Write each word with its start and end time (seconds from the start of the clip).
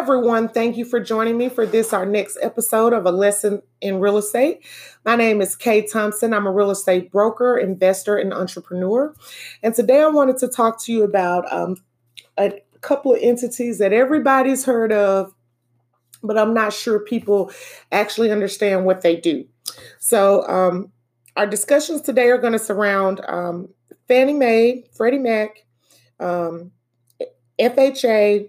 everyone. 0.00 0.48
Thank 0.48 0.78
you 0.78 0.86
for 0.86 0.98
joining 0.98 1.36
me 1.36 1.50
for 1.50 1.66
this, 1.66 1.92
our 1.92 2.06
next 2.06 2.38
episode 2.40 2.94
of 2.94 3.04
A 3.04 3.10
Lesson 3.10 3.60
in 3.82 4.00
Real 4.00 4.16
Estate. 4.16 4.64
My 5.04 5.14
name 5.14 5.42
is 5.42 5.54
Kaye 5.54 5.86
Thompson. 5.86 6.32
I'm 6.32 6.46
a 6.46 6.50
real 6.50 6.70
estate 6.70 7.12
broker, 7.12 7.58
investor, 7.58 8.16
and 8.16 8.32
entrepreneur. 8.32 9.14
And 9.62 9.74
today 9.74 10.00
I 10.00 10.06
wanted 10.06 10.38
to 10.38 10.48
talk 10.48 10.82
to 10.84 10.92
you 10.92 11.02
about 11.04 11.52
um, 11.52 11.76
a 12.38 12.62
couple 12.80 13.12
of 13.12 13.18
entities 13.20 13.76
that 13.76 13.92
everybody's 13.92 14.64
heard 14.64 14.90
of, 14.90 15.34
but 16.22 16.38
I'm 16.38 16.54
not 16.54 16.72
sure 16.72 17.00
people 17.00 17.52
actually 17.92 18.32
understand 18.32 18.86
what 18.86 19.02
they 19.02 19.16
do. 19.16 19.44
So, 19.98 20.48
um, 20.48 20.92
our 21.36 21.46
discussions 21.46 22.00
today 22.00 22.30
are 22.30 22.38
going 22.38 22.54
to 22.54 22.58
surround 22.58 23.20
um, 23.28 23.68
Fannie 24.08 24.32
Mae, 24.32 24.84
Freddie 24.96 25.18
Mac, 25.18 25.66
um, 26.18 26.70
FHA, 27.60 28.48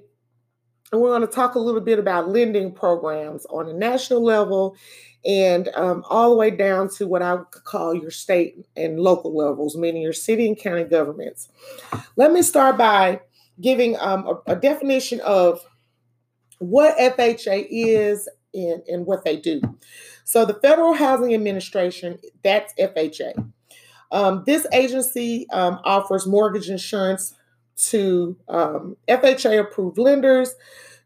and 0.92 1.02
we're 1.02 1.10
going 1.10 1.22
to 1.22 1.28
talk 1.28 1.56
a 1.56 1.60
little 1.60 1.82
bit 1.82 2.00
about 2.00 2.30
lending 2.30 2.72
programs 2.72 3.46
on 3.46 3.70
a 3.70 3.74
national 3.74 4.24
level 4.24 4.76
and 5.24 5.70
um, 5.76 6.04
all 6.10 6.32
the 6.32 6.36
way 6.36 6.50
down 6.50 6.90
to 6.90 7.08
what 7.08 7.22
I 7.22 7.36
would 7.36 7.52
call 7.52 7.94
your 7.94 8.12
state 8.12 8.66
and 8.76 9.00
local 9.00 9.36
levels, 9.36 9.78
meaning 9.78 10.02
your 10.02 10.14
city 10.14 10.48
and 10.48 10.58
county 10.58 10.84
governments. 10.84 11.50
Let 12.16 12.32
me 12.32 12.42
start 12.42 12.78
by 12.78 13.22
giving 13.60 13.98
um, 14.00 14.26
a, 14.26 14.54
a, 14.54 14.56
definition 14.56 15.20
of 15.22 15.60
what 16.58 16.98
FHA 16.98 17.68
is 17.70 18.28
and, 18.54 18.82
and 18.88 19.06
what 19.06 19.24
they 19.24 19.38
do. 19.38 19.62
So, 20.24 20.46
the 20.46 20.56
Federal 20.56 20.94
Housing 20.94 21.34
Administration, 21.34 22.18
that's 22.44 22.74
FHA. 22.80 23.52
Um, 24.12 24.44
this 24.46 24.66
agency 24.74 25.48
um, 25.52 25.80
offers 25.84 26.26
mortgage 26.26 26.70
insurance 26.70 27.36
to 27.78 28.38
um, 28.48 28.98
FHA 29.08 29.60
approved 29.60 29.98
lenders, 29.98 30.54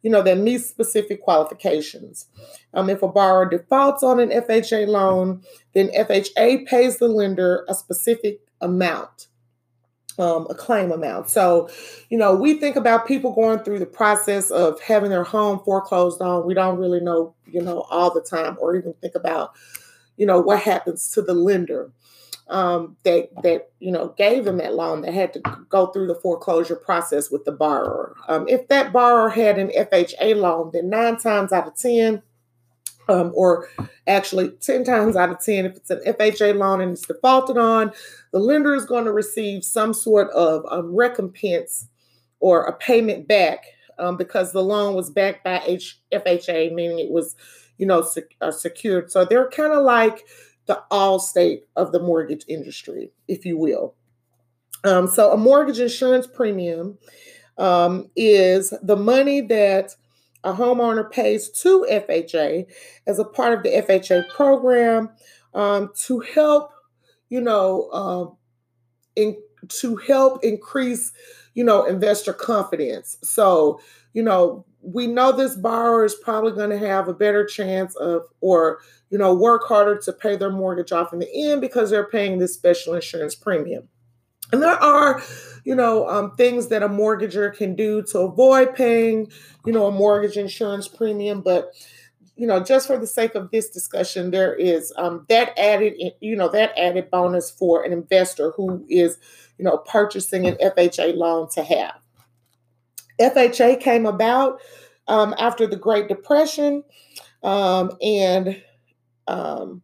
you 0.06 0.12
know, 0.12 0.22
that 0.22 0.38
meet 0.38 0.60
specific 0.60 1.20
qualifications. 1.24 2.28
Um, 2.76 2.92
if 2.92 3.02
a 3.02 3.08
borrower 3.08 3.50
defaults 3.50 4.04
on 4.04 4.20
an 4.20 4.30
FHA 4.30 4.86
loan, 4.86 5.42
then 5.74 5.90
FHA 5.98 6.68
pays 6.68 7.00
the 7.00 7.08
lender 7.08 7.66
a 7.68 7.74
specific 7.74 8.42
amount. 8.62 9.30
Um, 10.20 10.46
a 10.48 10.54
claim 10.54 10.92
amount. 10.92 11.32
So, 11.32 11.70
you 12.10 12.20
know, 12.20 12.36
we 12.36 12.60
think 12.60 12.76
about 12.76 13.08
people 13.08 13.34
going 13.34 13.60
through 13.64 13.80
the 13.80 13.88
process 13.88 14.52
of 14.52 14.80
having 14.80 15.10
their 15.10 15.24
home 15.24 15.60
foreclosed 15.66 16.22
on. 16.22 16.46
We 16.46 16.54
don't 16.54 16.78
really 16.78 17.02
know, 17.02 17.34
you 17.48 17.62
know, 17.62 17.82
all 17.90 18.14
the 18.14 18.22
time, 18.22 18.58
or 18.62 18.76
even 18.76 18.94
think 19.02 19.16
about, 19.16 19.56
you 20.18 20.26
know, 20.26 20.40
what 20.40 20.62
happens 20.62 21.10
to 21.10 21.22
the 21.22 21.34
lender 21.34 21.92
um, 22.48 22.96
that 23.04 23.30
that 23.44 23.70
you 23.80 23.92
know 23.92 24.14
gave 24.18 24.46
them 24.46 24.58
that 24.58 24.76
loan 24.76 25.02
that 25.02 25.14
had 25.14 25.34
to 25.34 25.42
go 25.70 25.88
through 25.88 26.08
the 26.08 26.16
foreclosure 26.16 26.76
process 26.76 27.32
with 27.32 27.44
the 27.46 27.52
borrower. 27.52 28.16
Um, 28.28 28.48
if 28.48 28.68
that 28.68 28.94
borrower 28.94 29.30
had 29.30 29.58
an 29.58 29.70
FHA 29.70 30.36
loan, 30.36 30.72
then 30.74 30.90
nine 30.90 31.18
times 31.18 31.52
out 31.52 31.68
of 31.68 31.76
ten, 31.76 32.22
um, 33.08 33.32
or 33.36 33.68
actually 34.08 34.50
10 34.50 34.84
times 34.84 35.16
out 35.16 35.30
of 35.30 35.40
10, 35.40 35.66
if 35.66 35.76
it's 35.76 35.90
an 35.90 36.02
FHA 36.06 36.56
loan 36.56 36.82
and 36.82 36.92
it's 36.94 37.06
defaulted 37.06 37.58
on, 37.58 37.92
the 38.32 38.40
lender 38.40 38.76
is 38.76 38.86
going 38.86 39.06
to 39.06 39.12
receive 39.12 39.64
some 39.64 39.94
sort 39.94 40.30
of 40.32 40.66
um, 40.70 40.96
recompense 40.96 41.88
or 42.40 42.64
a 42.64 42.74
payment 42.74 43.28
back 43.28 43.66
um, 43.98 44.18
because 44.18 44.52
the 44.52 44.64
loan 44.64 44.96
was 44.96 45.10
backed 45.10 45.44
by 45.44 45.62
H- 45.66 46.00
FHA, 46.12 46.74
meaning 46.74 47.00
it 47.00 47.12
was, 47.12 47.36
you 47.78 47.86
know, 47.86 48.02
sec- 48.02 48.36
uh, 48.42 48.52
secured. 48.52 49.12
So 49.12 49.26
they're 49.26 49.50
kind 49.50 49.74
of 49.74 49.84
like 49.84 50.26
the 50.66 50.82
Allstate 50.92 51.62
of 51.76 51.92
the 51.92 52.00
mortgage 52.00 52.46
industry, 52.48 53.12
if 53.28 53.46
you 53.46 53.58
will. 53.58 53.96
Um, 54.84 55.08
so, 55.08 55.32
a 55.32 55.38
mortgage 55.38 55.80
insurance 55.80 56.28
premium 56.28 56.98
um, 57.58 58.10
is 58.16 58.74
the 58.84 58.96
money 58.96 59.42
that 59.42 59.96
a 60.44 60.54
homeowner 60.54 61.10
pays 61.10 61.50
to 61.50 61.88
FHA 61.90 62.66
as 63.08 63.18
a 63.18 63.26
part 63.26 63.54
of 63.54 63.64
the 63.64 63.70
FHA 63.82 64.30
program 64.30 65.10
um, 65.56 65.92
to 66.04 66.20
help, 66.20 66.72
you 67.30 67.42
know, 67.42 67.90
uh, 67.92 68.26
in, 69.16 69.38
to 69.68 69.96
help 69.96 70.44
increase, 70.44 71.12
you 71.56 71.64
know, 71.64 71.86
investor 71.86 72.34
confidence. 72.34 73.18
So, 73.24 73.80
you 74.14 74.22
know, 74.22 74.66
we 74.86 75.08
know 75.08 75.32
this 75.32 75.56
borrower 75.56 76.06
is 76.06 76.16
probably 76.16 76.52
going 76.52 76.70
to 76.70 76.78
have 76.78 77.08
a 77.08 77.14
better 77.14 77.46
chance 77.46 77.96
of, 77.96 78.24
or 78.42 78.80
you 79.10 79.18
know, 79.18 79.34
work 79.34 79.64
harder 79.68 79.98
to 79.98 80.14
pay 80.14 80.36
their 80.36 80.52
mortgage 80.52 80.92
off 80.92 81.14
in 81.14 81.20
the 81.20 81.30
end 81.34 81.62
because 81.62 81.90
they're 81.90 82.08
paying 82.08 82.38
this 82.38 82.54
special 82.54 82.94
insurance 82.94 83.36
premium. 83.36 83.88
And 84.52 84.62
there 84.62 84.76
are, 84.76 85.22
you 85.64 85.76
know, 85.76 86.08
um, 86.08 86.36
things 86.36 86.68
that 86.68 86.84
a 86.84 86.90
mortgager 86.90 87.56
can 87.56 87.76
do 87.76 88.04
to 88.04 88.20
avoid 88.20 88.76
paying, 88.76 89.32
you 89.66 89.74
know, 89.74 89.88
a 89.88 89.92
mortgage 89.92 90.38
insurance 90.38 90.88
premium. 90.88 91.42
But, 91.42 91.72
you 92.36 92.46
know, 92.46 92.64
just 92.64 92.88
for 92.88 92.98
the 92.98 93.08
sake 93.08 93.34
of 93.34 93.50
this 93.52 93.70
discussion, 93.70 94.32
there 94.32 94.54
is 94.54 94.94
um, 94.98 95.26
that 95.30 95.58
added, 95.58 95.96
you 96.20 96.36
know, 96.36 96.50
that 96.50 96.78
added 96.78 97.10
bonus 97.10 97.50
for 97.50 97.84
an 97.84 97.92
investor 97.92 98.52
who 98.52 98.86
is, 98.88 99.18
you 99.58 99.66
know, 99.66 99.78
purchasing 99.78 100.46
an 100.46 100.56
FHA 100.56 101.16
loan 101.16 101.50
to 101.52 101.64
have. 101.64 101.96
FHA 103.20 103.80
came 103.80 104.06
about 104.06 104.60
um, 105.08 105.34
after 105.38 105.68
the 105.68 105.76
Great 105.76 106.08
Depression, 106.08 106.84
um, 107.44 107.92
and 108.02 108.62
um, 109.28 109.82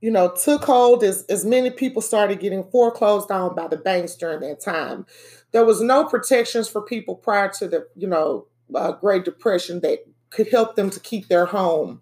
you 0.00 0.10
know, 0.10 0.32
took 0.32 0.64
hold 0.64 1.02
as, 1.02 1.24
as 1.28 1.44
many 1.44 1.70
people 1.70 2.00
started 2.00 2.40
getting 2.40 2.64
foreclosed 2.64 3.30
on 3.30 3.54
by 3.54 3.68
the 3.68 3.76
banks 3.76 4.14
during 4.14 4.40
that 4.40 4.60
time. 4.60 5.06
There 5.52 5.64
was 5.64 5.80
no 5.80 6.04
protections 6.04 6.68
for 6.68 6.80
people 6.80 7.16
prior 7.16 7.50
to 7.58 7.68
the, 7.68 7.86
you 7.96 8.08
know, 8.08 8.46
uh, 8.74 8.92
Great 8.92 9.24
Depression 9.24 9.80
that 9.80 9.98
could 10.30 10.48
help 10.48 10.76
them 10.76 10.90
to 10.90 11.00
keep 11.00 11.28
their 11.28 11.46
home. 11.46 12.00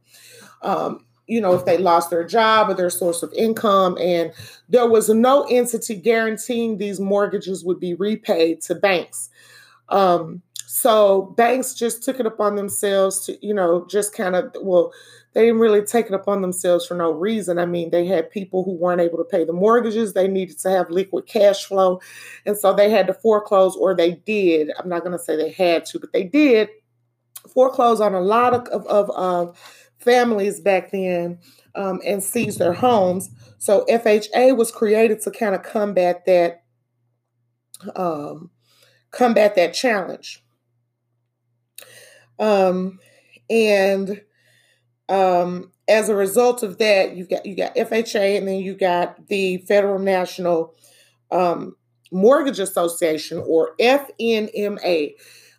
Um, 0.62 1.06
you 1.28 1.40
know, 1.40 1.54
if 1.54 1.64
they 1.64 1.78
lost 1.78 2.10
their 2.10 2.24
job 2.24 2.70
or 2.70 2.74
their 2.74 2.90
source 2.90 3.22
of 3.22 3.32
income, 3.34 3.96
and 4.00 4.32
there 4.68 4.88
was 4.88 5.08
no 5.08 5.46
entity 5.50 5.94
guaranteeing 5.94 6.78
these 6.78 6.98
mortgages 6.98 7.64
would 7.64 7.78
be 7.78 7.94
repaid 7.94 8.62
to 8.62 8.74
banks. 8.74 9.28
Um, 9.90 10.42
so 10.66 11.34
banks 11.36 11.74
just 11.74 12.02
took 12.02 12.18
it 12.18 12.26
upon 12.26 12.56
themselves 12.56 13.26
to, 13.26 13.46
you 13.46 13.52
know, 13.52 13.86
just 13.88 14.14
kind 14.14 14.36
of, 14.36 14.54
well, 14.62 14.92
they 15.34 15.44
didn't 15.44 15.60
really 15.60 15.82
take 15.82 16.06
it 16.06 16.14
upon 16.14 16.40
themselves 16.40 16.86
for 16.86 16.94
no 16.94 17.10
reason. 17.10 17.58
I 17.58 17.66
mean, 17.66 17.90
they 17.90 18.06
had 18.06 18.30
people 18.30 18.64
who 18.64 18.72
weren't 18.72 19.00
able 19.00 19.18
to 19.18 19.24
pay 19.24 19.44
the 19.44 19.52
mortgages. 19.52 20.12
They 20.12 20.28
needed 20.28 20.58
to 20.60 20.70
have 20.70 20.90
liquid 20.90 21.26
cash 21.26 21.64
flow. 21.64 22.00
And 22.46 22.56
so 22.56 22.72
they 22.72 22.90
had 22.90 23.06
to 23.06 23.14
foreclose, 23.14 23.76
or 23.76 23.94
they 23.94 24.12
did. 24.26 24.70
I'm 24.78 24.88
not 24.88 25.04
going 25.04 25.16
to 25.16 25.22
say 25.22 25.36
they 25.36 25.50
had 25.50 25.84
to, 25.86 25.98
but 25.98 26.12
they 26.12 26.24
did 26.24 26.70
foreclose 27.52 28.00
on 28.00 28.14
a 28.14 28.20
lot 28.20 28.54
of, 28.54 28.86
of, 28.86 29.10
of 29.10 29.58
families 29.98 30.60
back 30.60 30.90
then 30.90 31.38
um, 31.74 32.00
and 32.04 32.22
seize 32.22 32.56
their 32.56 32.72
homes. 32.72 33.30
So 33.58 33.84
FHA 33.88 34.56
was 34.56 34.70
created 34.70 35.20
to 35.22 35.30
kind 35.30 35.54
of 35.54 35.62
combat 35.62 36.24
that 36.26 36.62
um, 37.94 38.50
combat 39.10 39.54
that 39.54 39.74
challenge. 39.74 40.44
Um, 42.38 42.98
and 43.50 44.22
um, 45.08 45.72
as 45.88 46.08
a 46.08 46.14
result 46.14 46.62
of 46.62 46.78
that, 46.78 47.16
you've 47.16 47.30
got 47.30 47.46
you 47.46 47.56
got 47.56 47.74
FHA, 47.74 48.38
and 48.38 48.46
then 48.46 48.58
you 48.58 48.74
got 48.74 49.28
the 49.28 49.58
Federal 49.58 49.98
National 49.98 50.74
um, 51.30 51.76
Mortgage 52.12 52.58
Association, 52.58 53.42
or 53.46 53.74
FNMA. 53.80 55.14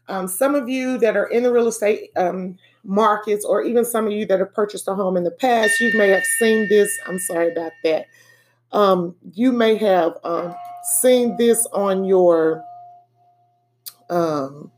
Um, 0.08 0.28
some 0.28 0.56
of 0.56 0.68
you 0.70 0.98
that 1.00 1.16
are 1.16 1.28
in 1.28 1.44
the 1.44 1.52
real 1.52 1.68
estate 1.68 2.10
um, 2.16 2.58
markets, 2.84 3.46
or 3.46 3.62
even 3.62 3.86
some 3.86 4.08
of 4.08 4.12
you 4.12 4.26
that 4.28 4.40
have 4.40 4.54
purchased 4.54 4.88
a 4.88 4.96
home 4.96 5.18
in 5.18 5.24
the 5.24 5.32
past, 5.32 5.80
you 5.80 5.98
may 5.98 6.10
have 6.10 6.24
seen 6.24 6.68
this. 6.70 6.98
I'm 7.08 7.20
sorry 7.20 7.52
about 7.52 7.72
that. 7.84 8.06
Um, 8.72 9.16
you 9.34 9.52
may 9.52 9.76
have 9.78 10.18
um, 10.24 10.56
seen 11.00 11.38
this 11.38 11.66
on 11.74 12.04
your 12.06 12.64
um, 14.10 14.72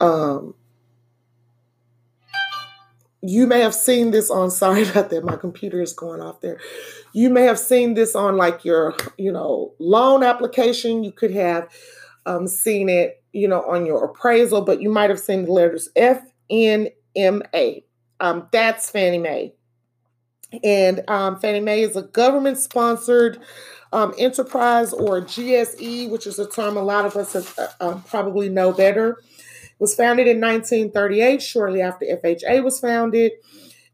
um, 0.00 0.54
you 3.22 3.46
may 3.46 3.60
have 3.60 3.74
seen 3.74 4.10
this 4.10 4.30
on 4.30 4.50
sorry 4.62 4.88
about 4.88 5.10
that 5.10 5.24
my 5.24 5.36
computer 5.36 5.80
is 5.80 5.92
going 5.92 6.20
off 6.20 6.40
there 6.40 6.58
you 7.12 7.28
may 7.28 7.42
have 7.42 7.58
seen 7.58 7.94
this 7.94 8.14
on 8.14 8.36
like 8.36 8.64
your 8.64 8.94
you 9.18 9.30
know 9.32 9.72
loan 9.78 10.22
application 10.22 11.04
you 11.04 11.12
could 11.12 11.30
have 11.30 11.68
um, 12.26 12.46
seen 12.46 12.88
it 12.88 13.22
you 13.32 13.48
know 13.48 13.62
on 13.62 13.86
your 13.86 14.04
appraisal 14.04 14.62
but 14.62 14.80
you 14.80 14.90
might 14.90 15.10
have 15.10 15.20
seen 15.20 15.44
the 15.44 15.52
letters 15.52 15.88
f 15.96 16.22
n 16.48 16.88
m 17.16 17.42
a. 17.54 17.84
Um, 18.20 18.48
that's 18.52 18.90
fannie 18.90 19.18
mae. 19.18 19.54
And 20.64 21.02
um, 21.08 21.38
fannie 21.38 21.60
mae 21.60 21.82
is 21.82 21.96
a 21.96 22.02
government 22.02 22.58
sponsored 22.58 23.40
um, 23.92 24.14
enterprise 24.18 24.92
or 24.92 25.20
gse 25.20 26.10
which 26.10 26.26
is 26.26 26.38
a 26.38 26.48
term 26.48 26.76
a 26.76 26.82
lot 26.82 27.04
of 27.06 27.16
us 27.16 27.32
have, 27.32 27.58
uh, 27.58 27.68
um, 27.80 28.02
probably 28.02 28.48
know 28.48 28.72
better. 28.72 29.18
Was 29.78 29.94
founded 29.94 30.26
in 30.26 30.42
1938, 30.42 31.40
shortly 31.40 31.80
after 31.80 32.04
FHA 32.04 32.62
was 32.62 32.78
founded. 32.78 33.32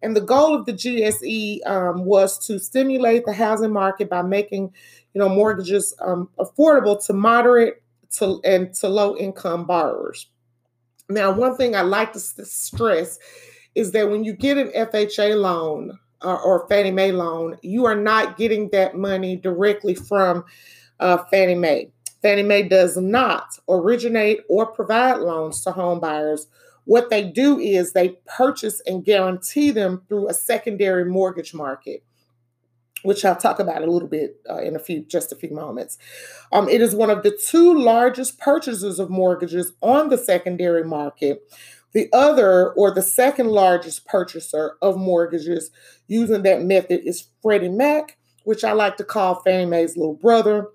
And 0.02 0.16
the 0.16 0.20
goal 0.20 0.54
of 0.54 0.66
the 0.66 0.72
GSE 0.72 1.66
um, 1.66 2.04
was 2.04 2.44
to 2.46 2.58
stimulate 2.58 3.24
the 3.24 3.32
housing 3.32 3.72
market 3.72 4.10
by 4.10 4.22
making, 4.22 4.72
you 5.14 5.20
know, 5.20 5.28
mortgages 5.28 5.94
um, 6.00 6.28
affordable 6.38 7.04
to 7.06 7.12
moderate 7.12 7.82
to 8.12 8.40
and 8.44 8.72
to 8.74 8.88
low 8.88 9.16
income 9.16 9.66
borrowers. 9.66 10.28
Now, 11.08 11.30
one 11.30 11.56
thing 11.56 11.76
I 11.76 11.82
like 11.82 12.12
to 12.14 12.20
stress 12.20 13.18
is 13.74 13.92
that 13.92 14.10
when 14.10 14.24
you 14.24 14.32
get 14.32 14.58
an 14.58 14.70
FHA 14.70 15.40
loan 15.40 15.98
uh, 16.22 16.38
or 16.44 16.66
Fannie 16.68 16.90
Mae 16.90 17.12
loan, 17.12 17.58
you 17.62 17.84
are 17.84 17.94
not 17.94 18.36
getting 18.36 18.68
that 18.70 18.96
money 18.96 19.36
directly 19.36 19.94
from 19.94 20.44
uh, 20.98 21.18
Fannie 21.30 21.54
Mae. 21.54 21.90
Fannie 22.22 22.42
Mae 22.42 22.62
does 22.62 22.96
not 22.96 23.58
originate 23.68 24.40
or 24.48 24.66
provide 24.66 25.18
loans 25.18 25.62
to 25.62 25.70
home 25.70 26.00
buyers. 26.00 26.48
What 26.84 27.10
they 27.10 27.22
do 27.22 27.58
is 27.58 27.92
they 27.92 28.18
purchase 28.26 28.80
and 28.86 29.04
guarantee 29.04 29.70
them 29.70 30.02
through 30.08 30.28
a 30.28 30.34
secondary 30.34 31.04
mortgage 31.04 31.52
market 31.54 32.02
which 33.02 33.24
I'll 33.24 33.36
talk 33.36 33.58
about 33.60 33.82
a 33.82 33.90
little 33.90 34.08
bit 34.08 34.40
uh, 34.48 34.58
in 34.58 34.74
a 34.74 34.78
few 34.78 35.04
just 35.04 35.32
a 35.32 35.36
few 35.36 35.50
moments. 35.50 35.98
Um, 36.52 36.68
it 36.68 36.80
is 36.80 36.94
one 36.94 37.10
of 37.10 37.22
the 37.22 37.30
two 37.30 37.78
largest 37.78 38.38
purchasers 38.38 38.98
of 38.98 39.10
mortgages 39.10 39.72
on 39.82 40.08
the 40.08 40.18
secondary 40.18 40.84
market. 40.84 41.42
The 41.92 42.08
other, 42.12 42.72
or 42.72 42.90
the 42.90 43.02
second 43.02 43.48
largest 43.48 44.06
purchaser 44.06 44.76
of 44.82 44.98
mortgages 44.98 45.70
using 46.08 46.42
that 46.42 46.62
method, 46.62 47.00
is 47.04 47.28
Freddie 47.42 47.70
Mac, 47.70 48.18
which 48.44 48.64
I 48.64 48.72
like 48.72 48.96
to 48.98 49.04
call 49.04 49.40
Fannie 49.42 49.64
Mae's 49.64 49.96
little 49.96 50.14
brother. 50.14 50.68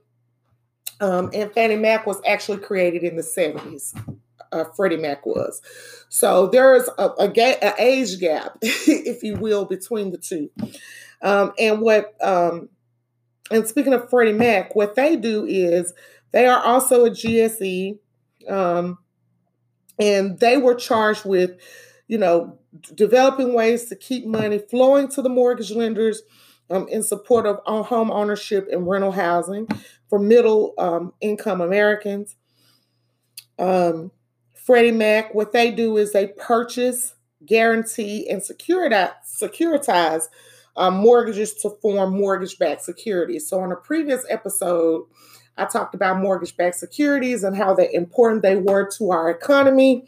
Um, 1.00 1.30
and 1.34 1.52
Fannie 1.52 1.76
Mac 1.76 2.08
was 2.08 2.20
actually 2.26 2.58
created 2.58 3.04
in 3.04 3.18
the 3.18 3.24
70s. 3.24 3.96
Uh, 4.52 4.66
Freddie 4.76 4.98
Mac 4.98 5.26
was. 5.26 5.62
So 6.10 6.48
there's 6.48 6.90
a, 6.98 7.10
a, 7.20 7.28
ga- 7.28 7.60
a 7.62 7.74
age 7.78 8.20
gap, 8.20 8.58
if 8.62 9.24
you 9.24 9.36
will, 9.36 9.66
between 9.66 10.12
the 10.12 10.18
two. 10.18 10.50
Um, 11.22 11.54
and 11.60 11.82
what, 11.82 12.16
um, 12.22 12.70
and 13.52 13.68
speaking 13.68 13.94
of 13.94 14.10
Freddie 14.10 14.34
Mac, 14.34 14.76
what 14.76 14.96
they 14.96 15.16
do 15.16 15.46
is 15.46 15.94
they 16.32 16.48
are 16.48 16.64
also 16.64 17.06
a 17.06 17.10
GSE, 17.10 18.00
um, 18.50 18.98
and 20.00 20.40
they 20.40 20.58
were 20.58 20.76
charged 20.76 21.26
with, 21.26 21.52
you 22.08 22.18
know, 22.18 22.58
developing 22.96 23.54
ways 23.54 23.86
to 23.86 23.96
keep 23.96 24.26
money 24.26 24.58
flowing 24.58 25.08
to 25.10 25.22
the 25.22 25.30
mortgage 25.30 25.72
lenders 25.72 26.24
um, 26.70 26.88
in 26.88 27.04
support 27.04 27.46
of 27.46 27.60
home 27.86 28.12
ownership 28.12 28.68
and 28.72 28.88
rental 28.88 29.12
housing 29.12 29.68
for 30.10 30.18
middle 30.18 30.74
um, 30.78 31.14
income 31.22 31.62
Americans. 31.62 32.36
Um, 33.60 34.12
Freddie 34.54 34.92
Mac, 34.92 35.36
what 35.36 35.52
they 35.52 35.72
do 35.72 35.98
is 35.98 36.14
they 36.14 36.28
purchase, 36.28 37.16
guarantee, 37.46 38.30
and 38.30 38.42
securitize, 38.42 39.14
securitize 39.26 40.28
um, 40.76 40.96
mortgages 40.96 41.54
to 41.56 41.70
form 41.82 42.18
mortgage 42.18 42.58
backed 42.58 42.84
securities. 42.84 43.48
So, 43.48 43.60
on 43.60 43.72
a 43.72 43.76
previous 43.76 44.26
episode, 44.30 45.06
I 45.58 45.66
talked 45.66 45.96
about 45.96 46.20
mortgage 46.20 46.56
backed 46.56 46.76
securities 46.76 47.44
and 47.44 47.56
how 47.56 47.76
important 47.76 48.42
they 48.42 48.56
were 48.56 48.90
to 48.98 49.12
our 49.12 49.30
economy 49.30 50.08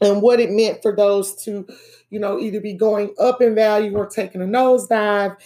and 0.00 0.22
what 0.22 0.40
it 0.40 0.50
meant 0.50 0.82
for 0.82 0.94
those 0.94 1.34
to, 1.44 1.66
you 2.10 2.18
know, 2.18 2.38
either 2.38 2.60
be 2.60 2.74
going 2.74 3.14
up 3.18 3.42
in 3.42 3.54
value 3.54 3.96
or 3.96 4.06
taking 4.06 4.42
a 4.42 4.46
nosedive. 4.46 5.36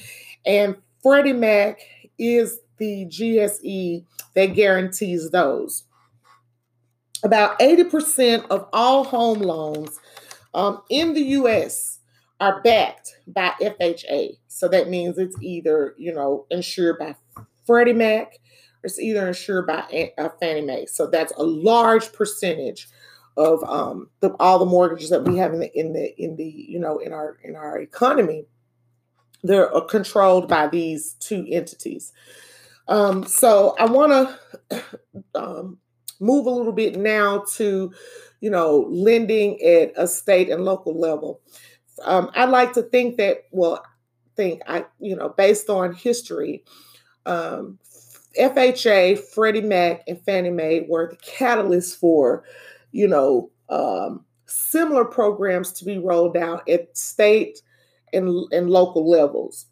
And 0.44 0.76
Freddie 1.02 1.32
Mac 1.32 1.80
is 2.18 2.60
the 2.78 3.06
GSE 3.06 4.04
that 4.34 4.46
guarantees 4.46 5.30
those. 5.30 5.84
About 7.24 7.58
80% 7.58 8.46
of 8.50 8.68
all 8.72 9.04
home 9.04 9.40
loans 9.40 9.98
um, 10.54 10.82
in 10.88 11.14
the 11.14 11.22
US 11.22 11.97
are 12.40 12.60
backed 12.62 13.16
by 13.26 13.52
FHA. 13.60 14.38
So 14.46 14.68
that 14.68 14.88
means 14.88 15.18
it's 15.18 15.36
either, 15.42 15.94
you 15.98 16.12
know, 16.12 16.46
insured 16.50 16.98
by 16.98 17.16
Freddie 17.66 17.92
Mac 17.92 18.38
or 18.82 18.86
it's 18.86 18.98
either 18.98 19.26
insured 19.26 19.66
by 19.66 20.12
uh, 20.16 20.28
Fannie 20.40 20.62
Mae. 20.62 20.86
So 20.86 21.06
that's 21.06 21.32
a 21.36 21.42
large 21.42 22.12
percentage 22.12 22.88
of 23.36 23.62
um, 23.64 24.10
the, 24.20 24.34
all 24.40 24.58
the 24.58 24.66
mortgages 24.66 25.10
that 25.10 25.24
we 25.24 25.38
have 25.38 25.52
in 25.52 25.60
the 25.60 25.78
in 25.78 25.92
the 25.92 26.12
in 26.20 26.36
the 26.36 26.44
you 26.44 26.78
know 26.78 26.98
in 26.98 27.12
our 27.12 27.38
in 27.42 27.54
our 27.54 27.78
economy. 27.78 28.46
They're 29.44 29.74
uh, 29.74 29.82
controlled 29.82 30.48
by 30.48 30.66
these 30.66 31.14
two 31.20 31.46
entities. 31.48 32.12
Um, 32.88 33.24
so 33.24 33.76
I 33.78 33.86
want 33.86 34.38
to 34.70 34.82
um, 35.34 35.78
move 36.20 36.46
a 36.46 36.50
little 36.50 36.72
bit 36.72 36.96
now 36.96 37.44
to, 37.54 37.92
you 38.40 38.50
know, 38.50 38.86
lending 38.90 39.62
at 39.62 39.92
a 39.96 40.08
state 40.08 40.48
and 40.48 40.64
local 40.64 40.98
level. 40.98 41.40
Um, 42.04 42.30
I 42.34 42.44
like 42.44 42.72
to 42.74 42.82
think 42.82 43.16
that, 43.16 43.44
well, 43.50 43.82
think 44.36 44.62
I, 44.66 44.86
you 45.00 45.16
know, 45.16 45.30
based 45.30 45.68
on 45.68 45.92
history, 45.92 46.64
um, 47.26 47.78
FHA, 48.38 49.18
Freddie 49.18 49.60
Mac, 49.60 50.04
and 50.06 50.20
Fannie 50.22 50.50
Mae 50.50 50.86
were 50.88 51.08
the 51.10 51.16
catalyst 51.16 51.98
for, 51.98 52.44
you 52.92 53.08
know, 53.08 53.50
um, 53.68 54.24
similar 54.46 55.04
programs 55.04 55.72
to 55.72 55.84
be 55.84 55.98
rolled 55.98 56.36
out 56.36 56.66
at 56.68 56.96
state 56.96 57.60
and, 58.12 58.50
and 58.52 58.70
local 58.70 59.08
levels. 59.08 59.66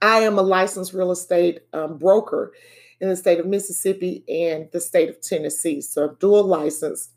I 0.00 0.20
am 0.20 0.38
a 0.38 0.42
licensed 0.42 0.92
real 0.92 1.10
estate 1.10 1.60
um, 1.72 1.98
broker 1.98 2.52
in 3.00 3.08
the 3.08 3.16
state 3.16 3.40
of 3.40 3.46
Mississippi 3.46 4.22
and 4.28 4.68
the 4.72 4.80
state 4.80 5.08
of 5.08 5.20
Tennessee, 5.20 5.80
so 5.80 6.16
dual 6.20 6.44
licensed. 6.44 7.12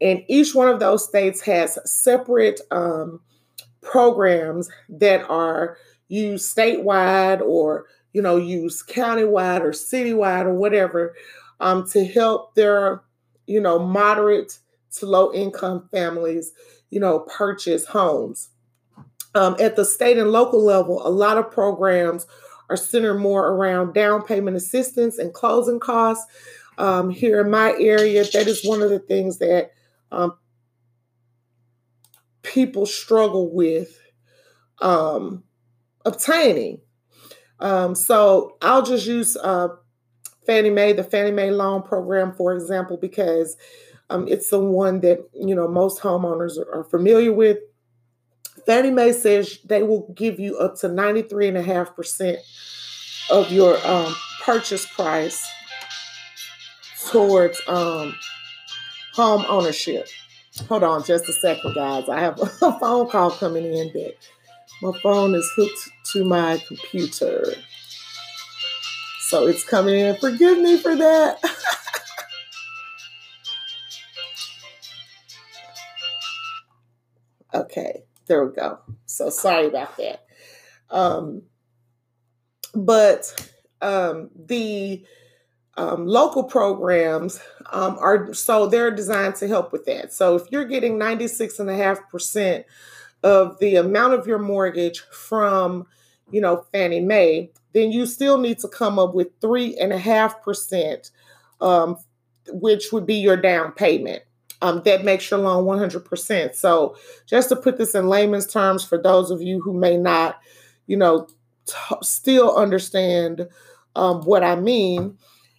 And 0.00 0.24
each 0.28 0.54
one 0.54 0.68
of 0.68 0.80
those 0.80 1.06
states 1.06 1.40
has 1.42 1.78
separate 1.84 2.60
um, 2.70 3.20
programs 3.80 4.70
that 4.88 5.28
are 5.28 5.76
used 6.08 6.54
statewide 6.54 7.40
or 7.40 7.86
you 8.12 8.22
know 8.22 8.36
used 8.36 8.88
countywide 8.88 9.60
or 9.60 9.70
citywide 9.70 10.44
or 10.44 10.54
whatever 10.54 11.14
um, 11.60 11.88
to 11.88 12.04
help 12.04 12.54
their 12.54 13.02
you 13.46 13.60
know 13.60 13.78
moderate 13.78 14.58
to 14.90 15.06
low 15.06 15.32
income 15.32 15.88
families 15.90 16.52
you 16.90 17.00
know 17.00 17.20
purchase 17.20 17.86
homes. 17.86 18.48
Um, 19.34 19.56
at 19.60 19.76
the 19.76 19.84
state 19.84 20.16
and 20.16 20.32
local 20.32 20.64
level 20.64 21.06
a 21.06 21.10
lot 21.10 21.36
of 21.36 21.50
programs 21.50 22.26
are 22.70 22.76
centered 22.76 23.18
more 23.18 23.48
around 23.48 23.94
down 23.94 24.22
payment 24.22 24.56
assistance 24.56 25.18
and 25.18 25.32
closing 25.32 25.80
costs. 25.80 26.26
Um, 26.78 27.10
here 27.10 27.40
in 27.40 27.50
my 27.50 27.74
area 27.78 28.22
that 28.22 28.46
is 28.46 28.64
one 28.64 28.82
of 28.82 28.90
the 28.90 29.00
things 29.00 29.38
that 29.38 29.72
um, 30.12 30.34
people 32.42 32.86
struggle 32.86 33.52
with 33.52 33.98
um, 34.80 35.44
obtaining. 36.04 36.80
Um, 37.60 37.94
so 37.94 38.56
I'll 38.62 38.82
just 38.82 39.06
use 39.06 39.36
uh, 39.36 39.68
Fannie 40.46 40.70
Mae, 40.70 40.92
the 40.92 41.04
Fannie 41.04 41.32
Mae 41.32 41.50
loan 41.50 41.82
program, 41.82 42.32
for 42.32 42.54
example, 42.54 42.96
because 42.96 43.56
um, 44.10 44.26
it's 44.28 44.50
the 44.50 44.60
one 44.60 45.00
that 45.00 45.28
you 45.34 45.54
know 45.54 45.68
most 45.68 46.00
homeowners 46.00 46.58
are, 46.58 46.80
are 46.80 46.84
familiar 46.84 47.32
with. 47.32 47.58
Fannie 48.66 48.90
Mae 48.90 49.12
says 49.12 49.58
they 49.64 49.82
will 49.82 50.12
give 50.14 50.38
you 50.38 50.58
up 50.58 50.76
to 50.80 50.88
93.5% 50.88 52.36
of 53.30 53.50
your 53.50 53.78
um, 53.86 54.14
purchase 54.42 54.86
price 54.86 55.46
towards 57.10 57.60
um, 57.66 58.14
home 59.14 59.44
ownership. 59.48 60.08
Hold 60.66 60.82
on 60.82 61.04
just 61.04 61.28
a 61.28 61.32
second, 61.32 61.74
guys. 61.74 62.08
I 62.08 62.20
have 62.20 62.38
a 62.62 62.78
phone 62.78 63.08
call 63.08 63.30
coming 63.30 63.64
in 63.64 63.92
that 63.92 64.14
my 64.82 64.92
phone 65.02 65.34
is 65.34 65.50
hooked 65.56 65.90
to 66.12 66.24
my 66.24 66.62
computer. 66.66 67.44
So 69.28 69.46
it's 69.46 69.64
coming 69.64 69.98
in. 69.98 70.16
Forgive 70.16 70.58
me 70.58 70.78
for 70.78 70.94
that. 70.96 71.38
okay, 77.54 78.04
there 78.26 78.44
we 78.46 78.54
go. 78.54 78.78
So 79.06 79.30
sorry 79.30 79.66
about 79.66 79.96
that. 79.98 80.24
Um, 80.90 81.42
but 82.74 83.50
um, 83.82 84.30
the 84.34 85.04
um, 85.78 86.08
local 86.08 86.42
programs 86.42 87.40
um, 87.72 87.96
are 88.00 88.34
so 88.34 88.66
they're 88.66 88.90
designed 88.90 89.36
to 89.36 89.46
help 89.46 89.72
with 89.72 89.84
that. 89.84 90.12
So 90.12 90.34
if 90.34 90.42
you're 90.50 90.64
getting 90.64 90.98
96.5% 90.98 92.64
of 93.22 93.58
the 93.60 93.76
amount 93.76 94.14
of 94.14 94.26
your 94.26 94.40
mortgage 94.40 95.00
from, 95.12 95.86
you 96.32 96.40
know, 96.40 96.66
Fannie 96.72 97.00
Mae, 97.00 97.52
then 97.74 97.92
you 97.92 98.06
still 98.06 98.38
need 98.38 98.58
to 98.58 98.68
come 98.68 98.98
up 98.98 99.14
with 99.14 99.28
three 99.40 99.76
and 99.78 99.92
a 99.92 99.98
half 99.98 100.42
percent, 100.42 101.12
um, 101.60 101.96
which 102.48 102.90
would 102.92 103.06
be 103.06 103.14
your 103.14 103.36
down 103.36 103.70
payment. 103.70 104.24
Um, 104.60 104.82
that 104.84 105.04
makes 105.04 105.30
your 105.30 105.38
loan 105.38 105.64
100%. 105.64 106.56
So, 106.56 106.96
just 107.24 107.50
to 107.50 107.56
put 107.56 107.78
this 107.78 107.94
in 107.94 108.08
layman's 108.08 108.48
terms 108.48 108.84
for 108.84 109.00
those 109.00 109.30
of 109.30 109.40
you 109.40 109.60
who 109.60 109.72
may 109.72 109.96
not, 109.96 110.40
you 110.88 110.96
know, 110.96 111.28
t- 111.66 111.96
still 112.02 112.56
understand 112.56 113.46
um, 113.94 114.22
what 114.22 114.42
I 114.42 114.56
mean, 114.56 115.16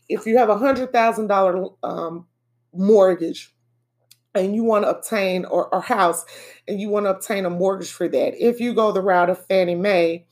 if 0.09 0.25
you 0.25 0.37
have 0.37 0.49
a 0.49 0.57
hundred 0.57 0.91
thousand 0.91 1.27
dollar 1.27 1.67
um, 1.83 2.25
mortgage 2.73 3.53
and 4.35 4.53
you 4.55 4.63
want 4.63 4.83
to 4.83 4.89
obtain 4.89 5.45
or, 5.45 5.73
or 5.73 5.81
house 5.81 6.25
and 6.67 6.81
you 6.81 6.89
want 6.89 7.05
to 7.05 7.11
obtain 7.11 7.45
a 7.45 7.49
mortgage 7.49 7.91
for 7.91 8.07
that, 8.07 8.33
if 8.43 8.59
you 8.59 8.73
go 8.73 8.91
the 8.91 9.01
route 9.01 9.29
of 9.29 9.45
Fannie 9.45 9.75
Mae 9.75 10.25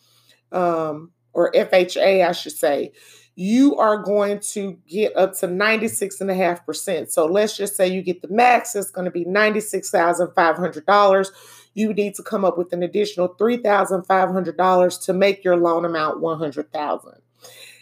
um, 0.51 1.12
or 1.34 1.51
FHA, 1.51 2.27
I 2.27 2.31
should 2.31 2.53
say, 2.53 2.91
you 3.36 3.77
are 3.77 4.01
going 4.01 4.39
to 4.39 4.79
get 4.88 5.15
up 5.15 5.38
to 5.38 5.48
96.5%. 5.48 7.12
So 7.12 7.27
let's 7.27 7.55
just 7.55 7.75
say 7.75 7.88
you 7.88 8.01
get 8.01 8.24
the 8.24 8.29
max, 8.29 8.75
it's 8.75 8.89
going 8.89 9.05
to 9.05 9.12
be 9.12 9.25
$96,500. 9.25 11.27
You 11.75 11.93
need 11.93 12.15
to 12.15 12.24
come 12.24 12.43
up 12.43 12.57
with 12.57 12.74
an 12.74 12.81
additional 12.81 13.36
$3,500 13.36 15.05
to 15.05 15.13
make 15.13 15.43
your 15.43 15.55
loan 15.55 15.86
amount 15.86 16.19
100,000. 16.19 17.22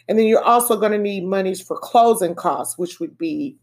And 0.07 0.19
then 0.19 0.27
you're 0.27 0.43
also 0.43 0.79
going 0.79 0.91
to 0.91 0.97
need 0.97 1.25
monies 1.25 1.61
for 1.61 1.77
closing 1.77 2.35
costs, 2.35 2.77
which 2.77 2.99
would 2.99 3.17
be 3.17 3.57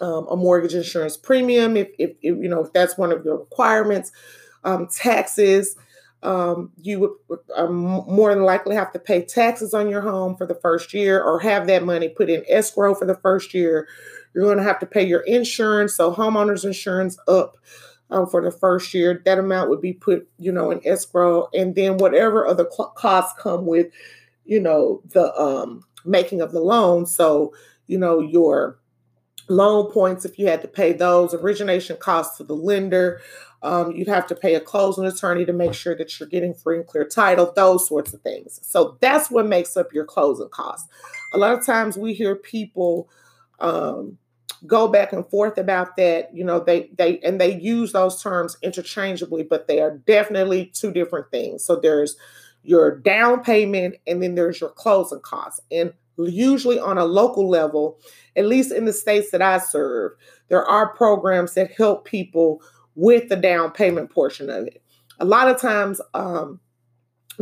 um, 0.00 0.26
a 0.28 0.36
mortgage 0.36 0.74
insurance 0.74 1.16
premium, 1.16 1.76
if, 1.76 1.88
if, 1.98 2.10
if, 2.22 2.36
you 2.36 2.48
know 2.48 2.64
if 2.64 2.72
that's 2.72 2.98
one 2.98 3.12
of 3.12 3.24
your 3.24 3.38
requirements, 3.38 4.10
um, 4.64 4.88
taxes, 4.88 5.76
um, 6.22 6.70
you 6.80 7.00
would 7.28 7.38
um, 7.56 7.76
more 7.76 8.34
than 8.34 8.44
likely 8.44 8.74
have 8.74 8.92
to 8.92 8.98
pay 8.98 9.24
taxes 9.24 9.74
on 9.74 9.88
your 9.88 10.00
home 10.00 10.36
for 10.36 10.46
the 10.46 10.54
first 10.54 10.94
year 10.94 11.22
or 11.22 11.40
have 11.40 11.66
that 11.66 11.84
money 11.84 12.08
put 12.08 12.30
in 12.30 12.44
escrow 12.48 12.94
for 12.94 13.06
the 13.06 13.16
first 13.16 13.54
year. 13.54 13.88
You're 14.34 14.44
going 14.44 14.58
to 14.58 14.64
have 14.64 14.78
to 14.80 14.86
pay 14.86 15.04
your 15.04 15.20
insurance, 15.20 15.94
so 15.94 16.12
homeowners 16.12 16.64
insurance 16.64 17.18
up 17.28 17.56
um, 18.10 18.26
for 18.26 18.42
the 18.42 18.52
first 18.52 18.94
year. 18.94 19.20
That 19.24 19.38
amount 19.38 19.70
would 19.70 19.80
be 19.80 19.92
put, 19.92 20.28
you 20.38 20.52
know, 20.52 20.70
in 20.70 20.80
escrow, 20.86 21.48
and 21.54 21.74
then 21.74 21.98
whatever 21.98 22.46
other 22.46 22.68
cl- 22.70 22.90
costs 22.90 23.34
come 23.40 23.66
with, 23.66 23.88
you 24.44 24.60
know, 24.60 25.02
the 25.12 25.34
um, 25.40 25.82
making 26.04 26.40
of 26.40 26.52
the 26.52 26.60
loan. 26.60 27.06
So, 27.06 27.54
you 27.86 27.98
know, 27.98 28.20
your 28.20 28.78
loan 29.48 29.90
points 29.90 30.24
if 30.24 30.38
you 30.38 30.46
had 30.46 30.62
to 30.62 30.68
pay 30.68 30.92
those, 30.92 31.34
origination 31.34 31.96
costs 31.96 32.36
to 32.38 32.44
the 32.44 32.54
lender, 32.54 33.20
um, 33.62 33.92
you'd 33.92 34.08
have 34.08 34.26
to 34.26 34.34
pay 34.34 34.54
a 34.54 34.60
closing 34.60 35.04
attorney 35.06 35.44
to 35.44 35.52
make 35.52 35.74
sure 35.74 35.96
that 35.96 36.18
you're 36.18 36.28
getting 36.28 36.54
free 36.54 36.78
and 36.78 36.86
clear 36.86 37.04
title, 37.04 37.52
those 37.54 37.86
sorts 37.86 38.12
of 38.12 38.20
things. 38.22 38.58
So 38.62 38.98
that's 39.00 39.30
what 39.30 39.46
makes 39.46 39.76
up 39.76 39.92
your 39.92 40.04
closing 40.04 40.48
costs. 40.48 40.88
A 41.32 41.38
lot 41.38 41.56
of 41.56 41.64
times 41.64 41.96
we 41.96 42.12
hear 42.12 42.34
people 42.34 43.08
um, 43.60 44.18
go 44.66 44.88
back 44.88 45.12
and 45.12 45.28
forth 45.28 45.58
about 45.58 45.96
that. 45.96 46.34
You 46.34 46.44
know, 46.44 46.58
they 46.58 46.90
they 46.98 47.20
and 47.20 47.40
they 47.40 47.56
use 47.56 47.92
those 47.92 48.20
terms 48.20 48.56
interchangeably, 48.62 49.44
but 49.44 49.68
they 49.68 49.80
are 49.80 49.98
definitely 49.98 50.66
two 50.66 50.92
different 50.92 51.30
things. 51.30 51.64
So 51.64 51.76
there's 51.76 52.16
your 52.62 52.98
down 52.98 53.42
payment 53.42 53.96
and 54.06 54.22
then 54.22 54.34
there's 54.34 54.60
your 54.60 54.70
closing 54.70 55.20
costs. 55.20 55.60
And 55.70 55.92
usually 56.18 56.78
on 56.78 56.98
a 56.98 57.04
local 57.04 57.48
level, 57.48 57.98
at 58.36 58.46
least 58.46 58.72
in 58.72 58.84
the 58.84 58.92
states 58.92 59.30
that 59.30 59.42
I 59.42 59.58
serve, 59.58 60.12
there 60.48 60.64
are 60.64 60.94
programs 60.94 61.54
that 61.54 61.72
help 61.72 62.04
people 62.04 62.62
with 62.94 63.28
the 63.28 63.36
down 63.36 63.72
payment 63.72 64.10
portion 64.10 64.50
of 64.50 64.66
it. 64.66 64.82
A 65.18 65.24
lot 65.24 65.48
of 65.48 65.60
times, 65.60 66.00
um, 66.14 66.60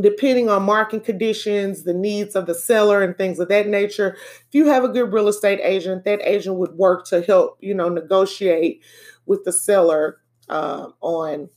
depending 0.00 0.48
on 0.48 0.62
market 0.62 1.04
conditions, 1.04 1.82
the 1.82 1.94
needs 1.94 2.36
of 2.36 2.46
the 2.46 2.54
seller, 2.54 3.02
and 3.02 3.16
things 3.16 3.38
of 3.40 3.48
that 3.48 3.66
nature, 3.66 4.16
if 4.16 4.54
you 4.54 4.66
have 4.66 4.84
a 4.84 4.88
good 4.88 5.12
real 5.12 5.28
estate 5.28 5.60
agent, 5.62 6.04
that 6.04 6.20
agent 6.22 6.56
would 6.56 6.72
work 6.72 7.06
to 7.06 7.22
help 7.22 7.58
you 7.60 7.74
know 7.74 7.88
negotiate 7.88 8.82
with 9.26 9.44
the 9.44 9.52
seller 9.52 10.20
uh, 10.48 10.88
on 11.00 11.48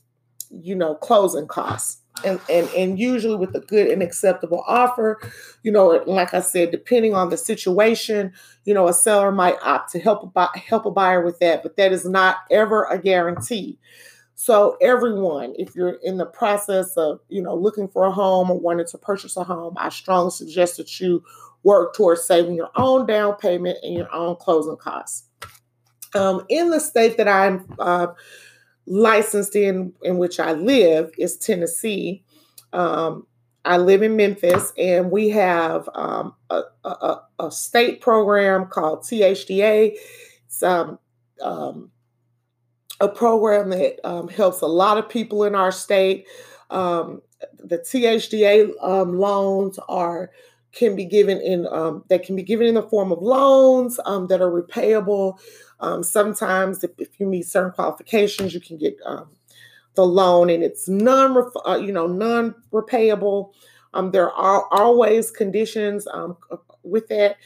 you 0.50 0.74
know 0.74 0.94
closing 0.96 1.46
costs 1.46 2.03
and, 2.22 2.40
and 2.48 2.68
and 2.70 2.98
usually 2.98 3.36
with 3.36 3.54
a 3.54 3.60
good 3.60 3.88
and 3.88 4.02
acceptable 4.02 4.62
offer 4.68 5.18
you 5.62 5.72
know 5.72 6.02
like 6.06 6.32
i 6.32 6.40
said 6.40 6.70
depending 6.70 7.14
on 7.14 7.30
the 7.30 7.36
situation 7.36 8.32
you 8.64 8.72
know 8.72 8.86
a 8.86 8.92
seller 8.92 9.32
might 9.32 9.56
opt 9.62 9.90
to 9.90 9.98
help 9.98 10.22
a 10.22 10.26
buy, 10.26 10.48
help 10.54 10.86
a 10.86 10.90
buyer 10.90 11.24
with 11.24 11.38
that 11.40 11.62
but 11.62 11.76
that 11.76 11.92
is 11.92 12.04
not 12.04 12.38
ever 12.50 12.84
a 12.84 12.98
guarantee. 12.98 13.78
So 14.36 14.76
everyone 14.80 15.54
if 15.58 15.74
you're 15.76 15.98
in 16.02 16.18
the 16.18 16.26
process 16.26 16.96
of 16.96 17.20
you 17.28 17.42
know 17.42 17.54
looking 17.54 17.88
for 17.88 18.04
a 18.04 18.12
home 18.12 18.50
or 18.50 18.58
wanting 18.58 18.86
to 18.86 18.98
purchase 18.98 19.36
a 19.36 19.44
home 19.44 19.74
i 19.76 19.88
strongly 19.88 20.30
suggest 20.30 20.76
that 20.76 21.00
you 21.00 21.22
work 21.62 21.94
towards 21.94 22.24
saving 22.24 22.54
your 22.54 22.70
own 22.76 23.06
down 23.06 23.34
payment 23.36 23.78
and 23.82 23.94
your 23.94 24.12
own 24.12 24.36
closing 24.36 24.76
costs. 24.76 25.28
Um, 26.14 26.44
in 26.48 26.70
the 26.70 26.80
state 26.80 27.16
that 27.16 27.28
i'm 27.28 27.64
uh, 27.78 28.08
licensed 28.86 29.56
in 29.56 29.92
in 30.02 30.18
which 30.18 30.38
I 30.40 30.52
live 30.52 31.12
is 31.18 31.36
Tennessee. 31.36 32.24
Um, 32.72 33.26
I 33.64 33.78
live 33.78 34.02
in 34.02 34.16
Memphis, 34.16 34.72
and 34.76 35.10
we 35.10 35.30
have 35.30 35.88
um, 35.94 36.34
a, 36.50 36.62
a, 36.84 37.22
a, 37.38 37.50
state 37.50 38.02
program 38.02 38.66
called 38.66 39.00
THDA. 39.00 39.96
It's 40.44 40.62
um, 40.62 40.98
um, 41.40 41.90
a 43.00 43.08
program 43.08 43.70
that 43.70 44.06
um, 44.06 44.28
helps 44.28 44.60
a 44.60 44.66
lot 44.66 44.98
of 44.98 45.08
people 45.08 45.44
in 45.44 45.54
our 45.54 45.72
state. 45.72 46.26
Um, 46.68 47.22
the 47.58 47.78
THDA 47.78 48.74
loans 48.82 49.78
are 49.88 50.30
can 50.74 50.96
be 50.96 51.04
given 51.04 51.40
in 51.40 51.66
um, 51.68 52.04
that 52.08 52.24
can 52.24 52.36
be 52.36 52.42
given 52.42 52.66
in 52.66 52.74
the 52.74 52.82
form 52.82 53.12
of 53.12 53.22
loans 53.22 54.00
um, 54.04 54.26
that 54.28 54.40
are 54.40 54.50
repayable. 54.50 55.38
Um, 55.80 56.02
sometimes, 56.02 56.82
if, 56.84 56.90
if, 56.98 57.08
you 57.18 57.26
meet 57.26 57.46
certain 57.46 57.72
qualifications, 57.72 58.54
you 58.54 58.60
can 58.60 58.78
get 58.78 58.96
um, 59.04 59.28
the 59.94 60.04
loan, 60.04 60.50
and 60.50 60.62
it's 60.62 60.88
non 60.88 61.50
uh, 61.66 61.76
you 61.76 61.92
know 61.92 62.06
non 62.06 62.54
repayable. 62.72 63.52
Um, 63.92 64.10
there 64.10 64.30
are 64.30 64.66
always 64.72 65.30
conditions 65.30 66.06
um, 66.12 66.36
with 66.82 67.08
that. 67.08 67.36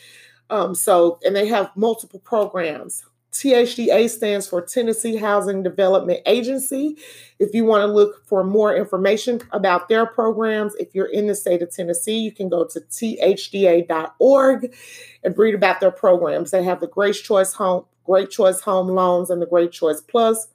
so, 0.74 1.18
and 1.24 1.36
they 1.36 1.46
have 1.46 1.70
multiple 1.76 2.20
programs. 2.20 3.04
THDA 3.38 4.10
stands 4.10 4.48
for 4.48 4.60
Tennessee 4.60 5.14
Housing 5.14 5.62
Development 5.62 6.20
Agency. 6.26 6.96
If 7.38 7.54
you 7.54 7.64
want 7.64 7.82
to 7.82 7.86
look 7.86 8.26
for 8.26 8.42
more 8.42 8.74
information 8.74 9.40
about 9.52 9.88
their 9.88 10.06
programs, 10.06 10.74
if 10.74 10.92
you're 10.92 11.06
in 11.06 11.28
the 11.28 11.36
state 11.36 11.62
of 11.62 11.70
Tennessee, 11.70 12.18
you 12.18 12.32
can 12.32 12.48
go 12.48 12.64
to 12.64 12.80
thda.org 12.80 14.74
and 15.22 15.38
read 15.38 15.54
about 15.54 15.78
their 15.78 15.92
programs. 15.92 16.50
They 16.50 16.64
have 16.64 16.80
the 16.80 16.88
Great 16.88 17.14
Choice 17.14 17.52
Home, 17.52 17.84
Great 18.02 18.30
Choice 18.30 18.60
Home 18.62 18.88
Loans, 18.88 19.30
and 19.30 19.40
the 19.40 19.46
Great 19.46 19.70
Choice 19.70 20.00
Plus. 20.00 20.48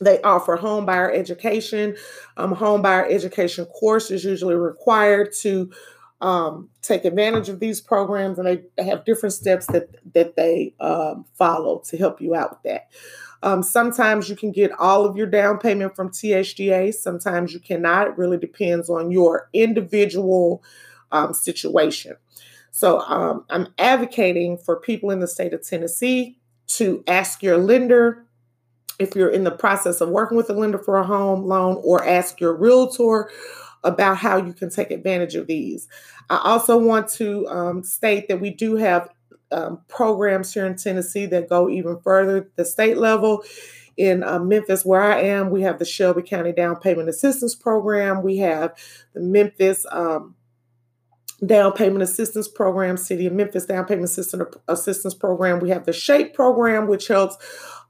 They 0.00 0.22
offer 0.22 0.54
home 0.54 0.86
buyer 0.86 1.10
education. 1.10 1.96
Um, 2.36 2.52
home 2.52 2.80
buyer 2.80 3.08
education 3.10 3.64
course 3.64 4.12
is 4.12 4.22
usually 4.22 4.54
required 4.54 5.32
to 5.40 5.72
um, 6.20 6.68
take 6.82 7.04
advantage 7.04 7.48
of 7.48 7.60
these 7.60 7.80
programs, 7.80 8.38
and 8.38 8.46
they 8.46 8.84
have 8.84 9.04
different 9.04 9.32
steps 9.32 9.66
that 9.66 9.88
that 10.14 10.36
they 10.36 10.74
um, 10.80 11.24
follow 11.34 11.82
to 11.86 11.96
help 11.96 12.20
you 12.20 12.34
out 12.34 12.50
with 12.50 12.62
that. 12.64 12.88
Um, 13.42 13.62
sometimes 13.62 14.28
you 14.28 14.34
can 14.34 14.50
get 14.50 14.72
all 14.72 15.04
of 15.04 15.16
your 15.16 15.28
down 15.28 15.58
payment 15.58 15.94
from 15.94 16.10
THDA. 16.10 16.92
Sometimes 16.92 17.52
you 17.52 17.60
cannot. 17.60 18.08
It 18.08 18.18
really 18.18 18.38
depends 18.38 18.90
on 18.90 19.12
your 19.12 19.48
individual 19.52 20.62
um, 21.12 21.32
situation. 21.32 22.16
So 22.72 23.00
um, 23.00 23.44
I'm 23.48 23.68
advocating 23.78 24.58
for 24.58 24.76
people 24.76 25.10
in 25.10 25.20
the 25.20 25.28
state 25.28 25.52
of 25.52 25.62
Tennessee 25.62 26.38
to 26.68 27.02
ask 27.06 27.42
your 27.42 27.58
lender 27.58 28.24
if 28.98 29.14
you're 29.14 29.30
in 29.30 29.44
the 29.44 29.50
process 29.52 30.00
of 30.00 30.08
working 30.08 30.36
with 30.36 30.50
a 30.50 30.52
lender 30.52 30.78
for 30.78 30.98
a 30.98 31.06
home 31.06 31.44
loan, 31.44 31.80
or 31.84 32.04
ask 32.04 32.40
your 32.40 32.54
realtor 32.54 33.30
about 33.84 34.16
how 34.16 34.36
you 34.36 34.52
can 34.52 34.70
take 34.70 34.90
advantage 34.90 35.34
of 35.34 35.46
these. 35.46 35.88
I 36.30 36.40
also 36.44 36.76
want 36.76 37.08
to 37.10 37.46
um, 37.48 37.82
state 37.82 38.28
that 38.28 38.40
we 38.40 38.50
do 38.50 38.76
have 38.76 39.08
um, 39.50 39.80
programs 39.88 40.52
here 40.52 40.66
in 40.66 40.76
Tennessee 40.76 41.26
that 41.26 41.48
go 41.48 41.68
even 41.68 41.98
further, 42.00 42.50
the 42.56 42.64
state 42.64 42.98
level. 42.98 43.44
In 43.96 44.22
uh, 44.22 44.38
Memphis, 44.38 44.84
where 44.84 45.02
I 45.02 45.22
am, 45.22 45.50
we 45.50 45.62
have 45.62 45.80
the 45.80 45.84
Shelby 45.84 46.22
County 46.22 46.52
Down 46.52 46.76
Payment 46.76 47.08
Assistance 47.08 47.56
Program. 47.56 48.22
We 48.22 48.36
have 48.36 48.78
the 49.12 49.18
Memphis 49.18 49.84
um, 49.90 50.36
Down 51.44 51.72
Payment 51.72 52.04
Assistance 52.04 52.46
Program, 52.46 52.96
City 52.96 53.26
of 53.26 53.32
Memphis 53.32 53.66
Down 53.66 53.86
Payment 53.86 54.08
Assistance 54.68 55.14
Program. 55.14 55.58
We 55.58 55.70
have 55.70 55.84
the 55.84 55.92
SHAPE 55.92 56.32
program, 56.32 56.86
which 56.86 57.08
helps 57.08 57.38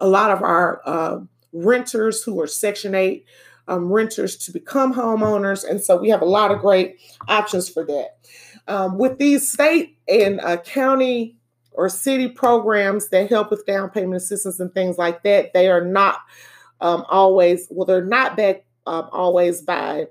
a 0.01 0.09
lot 0.09 0.31
of 0.31 0.43
our 0.43 0.81
uh, 0.87 1.21
renters 1.53 2.23
who 2.23 2.41
are 2.41 2.47
Section 2.47 2.95
8 2.95 3.27
um, 3.69 3.93
renters 3.93 4.37
to 4.37 4.53
become 4.53 4.93
homeowners. 4.93 5.69
And 5.69 5.83
so 5.83 5.97
we 5.97 6.09
have 6.09 6.23
a 6.23 6.27
lot 6.27 6.51
of 6.51 6.61
great 6.61 6.97
options 7.29 7.69
for 7.69 7.85
that. 7.85 8.19
Um, 8.67 8.99
with 8.99 9.19
these 9.19 9.51
state 9.51 9.99
and 10.09 10.41
uh, 10.41 10.57
county 10.59 11.37
or 11.73 11.89
city 11.89 12.29
programs 12.29 13.09
that 13.11 13.31
help 13.31 13.51
with 13.51 13.65
down 13.67 13.91
payment 13.91 14.17
assistance 14.17 14.59
and 14.59 14.73
things 14.73 14.99
like 14.99 15.23
that, 15.23 15.53
they 15.53 15.69
are 15.69 15.85
not 15.85 16.21
um, 16.81 17.05
always, 17.09 17.69
well, 17.71 17.87
they're 17.87 18.05
not 18.05 18.37
backed 18.37 18.65
um, 18.87 19.09
always 19.13 19.63
by 19.63 20.07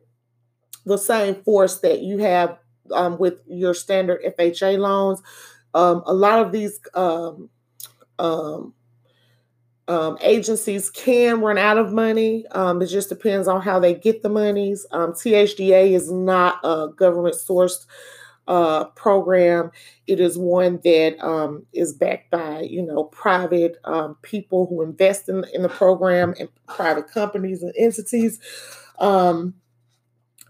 the 0.85 0.97
same 0.97 1.35
force 1.43 1.79
that 1.79 2.01
you 2.01 2.19
have 2.19 2.57
um, 2.93 3.17
with 3.17 3.35
your 3.47 3.73
standard 3.73 4.21
FHA 4.23 4.77
loans. 4.77 5.21
Um, 5.73 6.01
a 6.05 6.13
lot 6.13 6.39
of 6.39 6.51
these 6.51 6.79
um, 6.93 7.49
um, 9.87 10.17
agencies 10.21 10.89
can 10.89 11.41
run 11.41 11.57
out 11.57 11.77
of 11.77 11.93
money. 11.93 12.45
Um, 12.51 12.81
it 12.81 12.87
just 12.87 13.09
depends 13.09 13.47
on 13.47 13.61
how 13.61 13.79
they 13.79 13.93
get 13.93 14.21
the 14.21 14.29
monies. 14.29 14.85
Um, 14.91 15.13
THDA 15.13 15.91
is 15.91 16.11
not 16.11 16.59
a 16.63 16.89
government 16.95 17.35
sourced 17.35 17.85
uh, 18.47 18.85
program. 18.95 19.71
It 20.07 20.19
is 20.19 20.37
one 20.37 20.79
that 20.83 21.17
um, 21.21 21.65
is 21.73 21.93
backed 21.93 22.31
by 22.31 22.61
you 22.61 22.81
know 22.81 23.05
private 23.05 23.77
um, 23.85 24.17
people 24.21 24.67
who 24.67 24.81
invest 24.81 25.29
in, 25.29 25.45
in 25.53 25.61
the 25.61 25.69
program 25.69 26.33
and 26.39 26.49
private 26.67 27.09
companies 27.09 27.61
and 27.61 27.73
entities. 27.77 28.39
Um, 28.99 29.53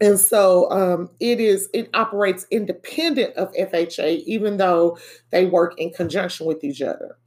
and 0.01 0.19
so 0.19 0.69
um, 0.71 1.09
it 1.19 1.39
is 1.39 1.69
it 1.73 1.89
operates 1.93 2.45
independent 2.51 3.35
of 3.35 3.51
FHA, 3.53 4.23
even 4.25 4.57
though 4.57 4.97
they 5.31 5.45
work 5.45 5.79
in 5.79 5.91
conjunction 5.91 6.45
with 6.45 6.63
each 6.63 6.81
other. 6.81 7.17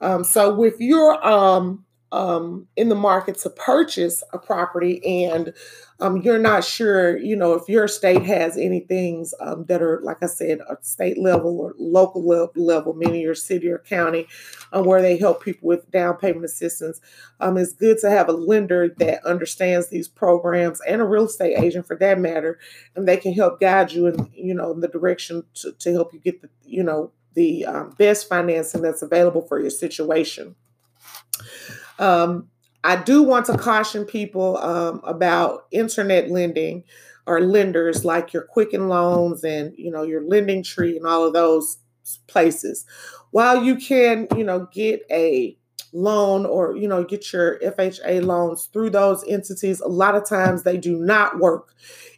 Um, 0.00 0.24
so 0.24 0.52
with 0.54 0.80
your 0.80 1.24
um, 1.26 1.84
um, 2.12 2.68
in 2.76 2.90
the 2.90 2.94
market 2.94 3.38
to 3.38 3.50
purchase 3.50 4.22
a 4.32 4.38
property 4.38 5.04
and 5.24 5.52
um, 5.98 6.18
you're 6.18 6.38
not 6.38 6.64
sure, 6.64 7.16
you 7.16 7.36
know, 7.36 7.54
if 7.54 7.68
your 7.68 7.86
state 7.86 8.24
has 8.24 8.58
any 8.58 8.80
things 8.80 9.34
um, 9.40 9.64
that 9.66 9.80
are, 9.80 10.00
like 10.02 10.20
I 10.20 10.26
said, 10.26 10.58
at 10.68 10.84
state 10.84 11.16
level 11.16 11.60
or 11.60 11.74
local 11.78 12.26
level, 12.56 12.92
meaning 12.92 13.20
your 13.20 13.36
city 13.36 13.68
or 13.68 13.78
county, 13.78 14.26
um, 14.72 14.84
where 14.84 15.00
they 15.00 15.16
help 15.16 15.42
people 15.42 15.68
with 15.68 15.88
down 15.90 16.16
payment 16.16 16.44
assistance. 16.44 17.00
Um, 17.40 17.56
it's 17.56 17.72
good 17.72 17.98
to 18.00 18.10
have 18.10 18.28
a 18.28 18.32
lender 18.32 18.88
that 18.98 19.24
understands 19.24 19.88
these 19.88 20.08
programs 20.08 20.80
and 20.80 21.00
a 21.00 21.04
real 21.04 21.26
estate 21.26 21.56
agent 21.56 21.86
for 21.86 21.96
that 21.96 22.18
matter, 22.18 22.58
and 22.96 23.06
they 23.06 23.16
can 23.16 23.32
help 23.32 23.60
guide 23.60 23.92
you 23.92 24.08
in, 24.08 24.28
you 24.34 24.54
know, 24.54 24.72
in 24.72 24.80
the 24.80 24.88
direction 24.88 25.44
to, 25.54 25.72
to 25.72 25.92
help 25.92 26.12
you 26.12 26.18
get 26.18 26.42
the, 26.42 26.50
you 26.64 26.82
know, 26.82 27.12
the 27.34 27.64
um, 27.64 27.90
best 27.96 28.28
financing 28.28 28.82
that's 28.82 29.02
available 29.02 29.42
for 29.42 29.60
your 29.60 29.70
situation. 29.70 30.56
Um, 32.02 32.48
I 32.84 32.96
do 32.96 33.22
want 33.22 33.46
to 33.46 33.56
caution 33.56 34.04
people 34.04 34.58
um, 34.58 35.00
about 35.04 35.66
internet 35.70 36.30
lending 36.30 36.82
or 37.26 37.40
lenders 37.40 38.04
like 38.04 38.32
your 38.32 38.42
Quicken 38.42 38.88
Loans 38.88 39.44
and 39.44 39.72
you 39.78 39.90
know 39.90 40.02
your 40.02 40.22
Lending 40.22 40.64
Tree 40.64 40.96
and 40.96 41.06
all 41.06 41.24
of 41.24 41.32
those 41.32 41.78
places. 42.26 42.84
While 43.30 43.62
you 43.62 43.76
can, 43.76 44.26
you 44.36 44.44
know, 44.44 44.66
get 44.72 45.02
a 45.10 45.56
loan 45.92 46.46
or 46.46 46.74
you 46.76 46.88
know 46.88 47.04
get 47.04 47.32
your 47.32 47.60
FHA 47.60 48.24
loans 48.24 48.68
through 48.72 48.90
those 48.90 49.24
entities, 49.28 49.80
a 49.80 49.88
lot 49.88 50.16
of 50.16 50.28
times 50.28 50.64
they 50.64 50.76
do 50.76 50.96
not 50.96 51.38
work 51.38 51.72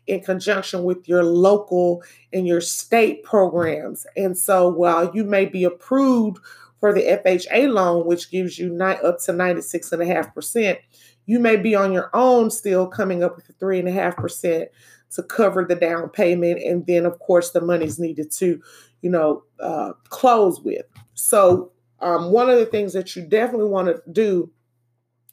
in 0.07 0.21
conjunction 0.21 0.85
with 0.85 1.07
your 1.09 1.25
local 1.25 2.03
and 2.33 2.47
your 2.47 2.61
state 2.61 3.23
programs. 3.23 4.07
And 4.17 4.37
so 4.37 4.69
while 4.69 5.15
you 5.15 5.25
may 5.25 5.45
be 5.45 5.65
approved 5.65 6.39
for 6.85 6.93
the 6.93 7.19
FHA 7.25 7.73
loan, 7.73 8.05
which 8.05 8.31
gives 8.31 8.59
you 8.59 8.77
up 8.79 9.19
to 9.21 9.33
96.5%, 9.33 10.77
you 11.25 11.39
may 11.39 11.57
be 11.57 11.75
on 11.75 11.95
your 11.95 12.11
own 12.13 12.51
still 12.51 12.87
coming 12.87 13.25
up 13.25 13.37
with 13.37 13.59
3.5% 13.59 14.67
to 15.13 15.23
cover 15.23 15.65
the 15.65 15.77
down 15.77 16.11
payment. 16.11 16.63
And 16.63 16.87
then, 16.87 17.07
of 17.07 17.19
course, 17.21 17.53
the 17.53 17.63
money's 17.63 17.99
needed 17.99 18.31
to, 18.33 18.61
you 19.01 19.09
know, 19.09 19.45
uh, 19.61 19.95
close 20.11 20.61
with. 20.61 20.85
So, 21.15 21.73
um, 22.01 22.31
one 22.33 22.51
of 22.51 22.59
the 22.59 22.67
things 22.67 22.93
that 22.93 23.17
you 23.17 23.23
definitely 23.27 23.71
want 23.71 23.89
to 23.89 24.03
do 24.13 24.51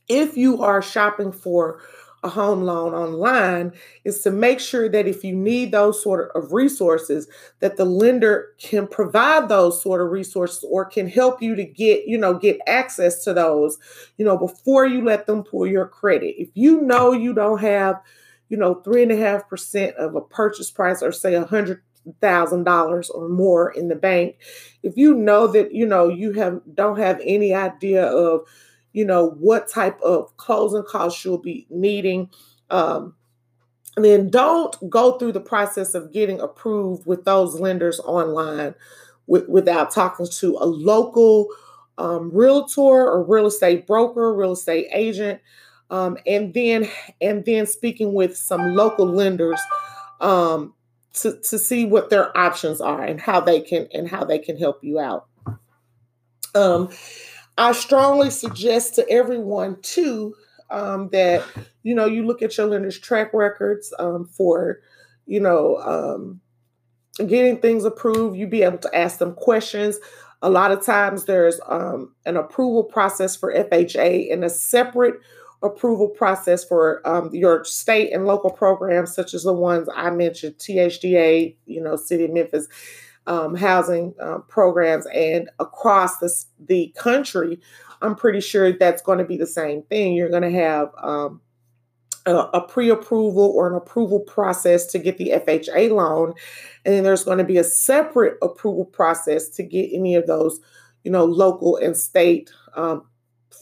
if 0.08 0.38
you 0.38 0.64
are 0.64 0.82
shopping 0.82 1.34
for 1.34 1.82
a 2.24 2.30
home 2.30 2.62
loan 2.62 2.94
online 2.94 3.72
is 4.04 4.22
to 4.22 4.30
make 4.30 4.60
sure 4.60 4.88
that 4.88 5.08
if 5.08 5.24
you 5.24 5.36
need 5.36 5.72
those 5.72 6.02
sort 6.02 6.32
of 6.36 6.54
resources 6.54 7.28
that 7.60 7.78
the 7.78 7.86
lender 7.86 8.50
can 8.60 8.86
provide 8.88 9.50
those 9.50 9.82
sort 9.82 10.02
of 10.02 10.12
resources 10.12 10.64
or 10.70 10.86
can 10.86 11.08
help 11.08 11.42
you 11.42 11.56
to 11.56 11.64
get 11.64 12.06
you 12.06 12.18
know 12.18 12.34
get 12.34 12.60
access 12.68 13.24
to 13.24 13.34
those 13.34 13.78
you 14.18 14.26
know 14.26 14.38
before 14.38 14.86
you 14.86 15.04
let 15.04 15.26
them 15.26 15.44
pull 15.44 15.66
your 15.66 15.88
credit. 15.88 16.36
If 16.38 16.50
you 16.54 16.82
know 16.82 17.12
you 17.12 17.34
don't 17.34 17.60
have 17.60 18.00
you 18.50 18.58
know 18.58 18.76
three 18.76 19.02
and 19.02 19.12
a 19.12 19.18
half 19.18 19.48
percent 19.50 19.96
of 19.96 20.16
a 20.16 20.22
purchase 20.22 20.70
price 20.70 21.02
or 21.02 21.12
say 21.12 21.34
a 21.34 21.46
hundred 21.46 21.82
thousand 22.20 22.64
dollars 22.64 23.10
or 23.10 23.30
more 23.30 23.72
in 23.72 23.88
the 23.88 23.96
bank 23.96 24.36
if 24.82 24.98
you 24.98 25.14
know 25.14 25.46
that 25.46 25.72
you 25.72 25.86
know 25.86 26.10
you 26.10 26.32
have 26.34 26.60
don't 26.74 26.98
have 26.98 27.22
any 27.24 27.54
idea 27.54 28.04
of 28.06 28.42
you 28.94 29.06
know, 29.06 29.30
what 29.40 29.68
type 29.68 30.00
of 30.02 30.36
closing 30.38 30.84
costs 30.84 31.24
you'll 31.24 31.38
be 31.38 31.66
needing. 31.70 32.30
Um, 32.70 33.16
and 33.96 34.06
then 34.06 34.30
don't 34.30 34.76
go 34.90 35.18
through 35.18 35.34
the 35.34 35.42
process 35.42 35.94
of 35.94 36.14
getting 36.14 36.40
approved 36.40 37.06
with 37.06 37.26
those 37.26 37.60
lenders 37.60 38.00
online 38.00 38.74
with, 39.28 39.48
without 39.48 39.92
talking 39.92 40.28
to 40.40 40.58
a 40.60 40.66
local 40.66 41.48
um, 41.98 42.32
realtor 42.34 42.82
or 42.82 43.24
real 43.24 43.48
estate 43.48 43.86
broker, 43.86 44.34
real 44.34 44.54
estate 44.54 44.88
agent, 44.94 45.42
um, 45.90 46.18
and 46.26 46.54
then 46.54 46.90
and 47.20 47.46
then 47.46 47.66
speaking 47.68 48.14
with 48.14 48.36
some 48.36 48.76
local 48.76 49.06
lenders 49.06 49.60
um, 50.22 50.74
to, 51.14 51.38
to 51.42 51.60
see 51.60 51.86
what 51.86 52.10
their 52.10 52.36
options 52.38 52.80
are 52.80 53.04
and 53.04 53.20
how 53.20 53.42
they 53.42 53.60
can 53.60 53.88
and 53.94 54.08
how 54.08 54.24
they 54.24 54.40
can 54.40 54.58
help 54.58 54.84
you 54.84 55.00
out. 55.00 55.28
Um, 56.56 56.90
I 57.62 57.74
strongly 57.74 58.32
suggest 58.32 58.96
to 58.96 59.08
everyone 59.08 59.80
too 59.84 60.34
um, 60.72 61.10
that 61.10 61.46
you 61.84 61.94
know 61.94 62.08
you 62.08 62.26
look 62.26 62.42
at 62.42 62.58
your 62.58 62.66
lender's 62.66 62.98
track 62.98 63.36
records 63.36 63.94
um, 64.00 64.26
for 64.26 64.80
you 65.28 65.40
know 65.40 65.78
um, 65.78 66.42
getting 67.18 67.58
things 67.58 67.86
approved. 67.86 68.36
You 68.36 68.48
be 68.48 68.64
able 68.64 68.80
to 68.80 68.96
ask 68.96 69.20
them 69.20 69.36
questions. 69.36 70.00
A 70.42 70.50
lot 70.50 70.72
of 70.72 70.84
times 70.84 71.26
there's 71.26 71.60
um, 71.68 72.16
an 72.26 72.36
approval 72.36 72.84
process 72.84 73.36
for 73.36 73.54
FHA 73.54 74.34
and 74.34 74.44
a 74.44 74.50
separate 74.50 75.20
approval 75.62 76.08
process 76.08 76.64
for 76.64 77.08
um, 77.08 77.30
your 77.32 77.64
state 77.64 78.12
and 78.12 78.26
local 78.26 78.50
programs, 78.50 79.14
such 79.14 79.36
as 79.36 79.44
the 79.44 79.54
ones 79.54 79.88
I 79.96 80.10
mentioned, 80.10 80.56
THDA, 80.56 81.56
you 81.68 81.80
know, 81.84 81.96
City 81.96 82.26
of 82.26 82.32
Memphis 82.32 82.68
um, 83.28 83.56
housing 83.56 84.14
uh, 84.20 84.40
programs 84.40 85.06
and 85.08 85.50
across 85.60 86.18
the, 86.18 86.34
the 86.60 86.94
country, 86.98 87.60
I'm 88.02 88.16
pretty 88.16 88.42
sure 88.42 88.72
that's 88.72 89.02
going 89.02 89.20
to 89.20 89.26
be 89.26 89.38
the 89.38 89.48
same 89.48 89.84
thing. 89.84 90.14
You're 90.14 90.30
going 90.30 90.42
to 90.44 90.52
have 90.52 90.90
um, 90.98 91.42
a, 92.26 92.36
a 92.36 92.62
pre 92.62 92.90
approval 92.90 93.54
or 93.56 93.68
an 93.68 93.76
approval 93.76 94.20
process 94.20 94.86
to 94.88 95.00
get 95.00 95.18
the 95.18 95.30
FHA 95.30 95.92
loan. 95.92 96.34
And 96.86 96.96
then 96.96 97.04
there's 97.04 97.24
going 97.24 97.38
to 97.38 97.44
be 97.44 97.58
a 97.58 97.64
separate 97.64 98.38
approval 98.42 98.86
process 98.86 99.50
to 99.50 99.64
get 99.64 99.92
any 99.94 100.16
of 100.16 100.28
those, 100.28 100.60
you 101.04 101.12
know, 101.12 101.26
local 101.26 101.78
and 101.78 101.96
state 101.96 102.52
um, 102.76 103.06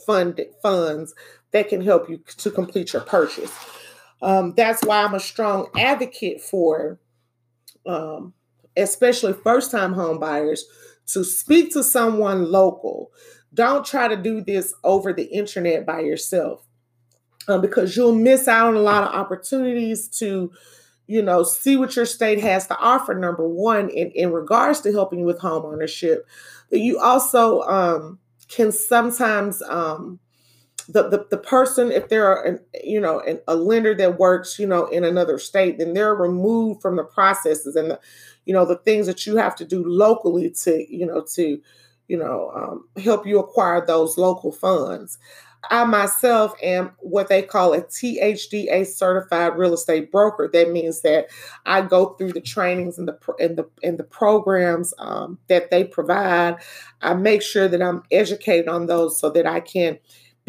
fund 0.06 0.40
funds 0.62 1.14
that 1.52 1.70
can 1.70 1.82
help 1.82 2.10
you 2.10 2.20
to 2.38 2.52
complete 2.52 2.94
your 2.94 3.02
purchase. 3.02 3.52
Um, 4.22 4.54
that's 4.56 4.84
why 4.84 5.04
I'm 5.04 5.14
a 5.14 5.20
strong 5.20 5.70
advocate 5.78 6.42
for 6.42 7.00
um, 7.86 8.34
especially 8.78 9.34
first 9.34 9.72
time 9.72 9.94
home 9.94 10.20
buyers, 10.20 10.66
to 11.08 11.24
speak 11.24 11.74
to 11.74 11.84
someone 11.84 12.52
local. 12.52 13.12
Don't 13.54 13.86
try 13.86 14.08
to 14.08 14.16
do 14.16 14.42
this 14.42 14.74
over 14.84 15.12
the 15.12 15.26
internet 15.26 15.86
by 15.86 16.02
yourself 16.02 16.64
um, 17.48 17.62
because 17.62 17.96
you'll 17.96 18.16
miss 18.16 18.48
out 18.48 18.68
on 18.68 18.76
a 18.76 18.82
lot 18.82 19.04
of 19.04 19.16
opportunities 19.16 20.08
to, 20.20 20.52
you 21.08 21.22
know, 21.22 21.44
see 21.44 21.76
what 21.76 21.96
your 21.96 22.06
state 22.06 22.40
has 22.40 22.68
to 22.68 22.78
offer, 22.78 23.16
number 23.16 23.48
one, 23.48 23.90
in, 23.90 24.12
in 24.12 24.32
regards 24.32 24.82
to 24.82 24.92
helping 24.92 25.26
with 25.26 25.40
home 25.40 25.66
ownership. 25.66 26.28
But 26.70 26.80
you 26.80 27.00
also 27.00 27.62
um, 27.62 28.20
can 28.48 28.72
sometimes 28.72 29.64
um, 29.64 30.20
the, 30.92 31.08
the, 31.08 31.28
the 31.30 31.38
person, 31.38 31.92
if 31.92 32.10
they're 32.10 32.42
an, 32.42 32.60
you 32.84 33.00
know 33.00 33.20
an, 33.22 33.40
a 33.48 33.56
lender 33.56 33.94
that 33.96 34.20
works 34.20 34.58
you 34.58 34.66
know 34.68 34.88
in 34.88 35.04
another 35.04 35.38
state, 35.38 35.78
then 35.78 35.94
they're 35.94 36.16
removed 36.16 36.82
from 36.82 36.96
the 36.96 37.04
processes 37.04 37.76
and 37.76 37.92
the 37.92 38.00
you 38.46 38.54
know 38.54 38.66
the 38.66 38.78
things 38.78 39.06
that 39.06 39.28
you 39.28 39.38
have 39.38 39.56
to 39.58 39.66
do 39.66 39.84
locally 39.88 40.50
to 40.64 40.86
you 40.90 41.06
know 41.06 41.24
to 41.36 41.62
you 42.08 42.18
know 42.18 42.52
um, 42.56 43.04
help 43.04 43.28
you 43.28 43.40
acquire 43.40 43.86
those 43.86 44.18
local 44.18 44.52
funds. 44.52 45.20
I 45.70 45.84
myself 45.84 46.56
am 46.64 46.92
what 47.00 47.28
they 47.28 47.42
call 47.42 47.74
a 47.74 47.82
THDA 47.82 48.88
certified 48.88 49.58
real 49.58 49.74
estate 49.74 50.12
broker. 50.12 50.50
That 50.52 50.72
means 50.72 51.02
that 51.02 51.28
I 51.66 51.82
go 51.82 52.14
through 52.14 52.34
the 52.34 52.42
trainings 52.42 52.98
and 52.98 53.08
the 53.08 53.20
and 53.40 53.58
the 53.58 53.70
and 53.84 54.00
the 54.00 54.04
programs 54.06 54.94
um, 54.98 55.38
that 55.50 55.70
they 55.70 55.84
provide. 55.84 56.56
I 57.02 57.14
make 57.14 57.44
sure 57.44 57.68
that 57.68 57.82
I'm 57.82 58.04
educated 58.10 58.68
on 58.68 58.88
those 58.88 59.20
so 59.20 59.30
that 59.32 59.46
I 59.46 59.60
can 59.60 60.00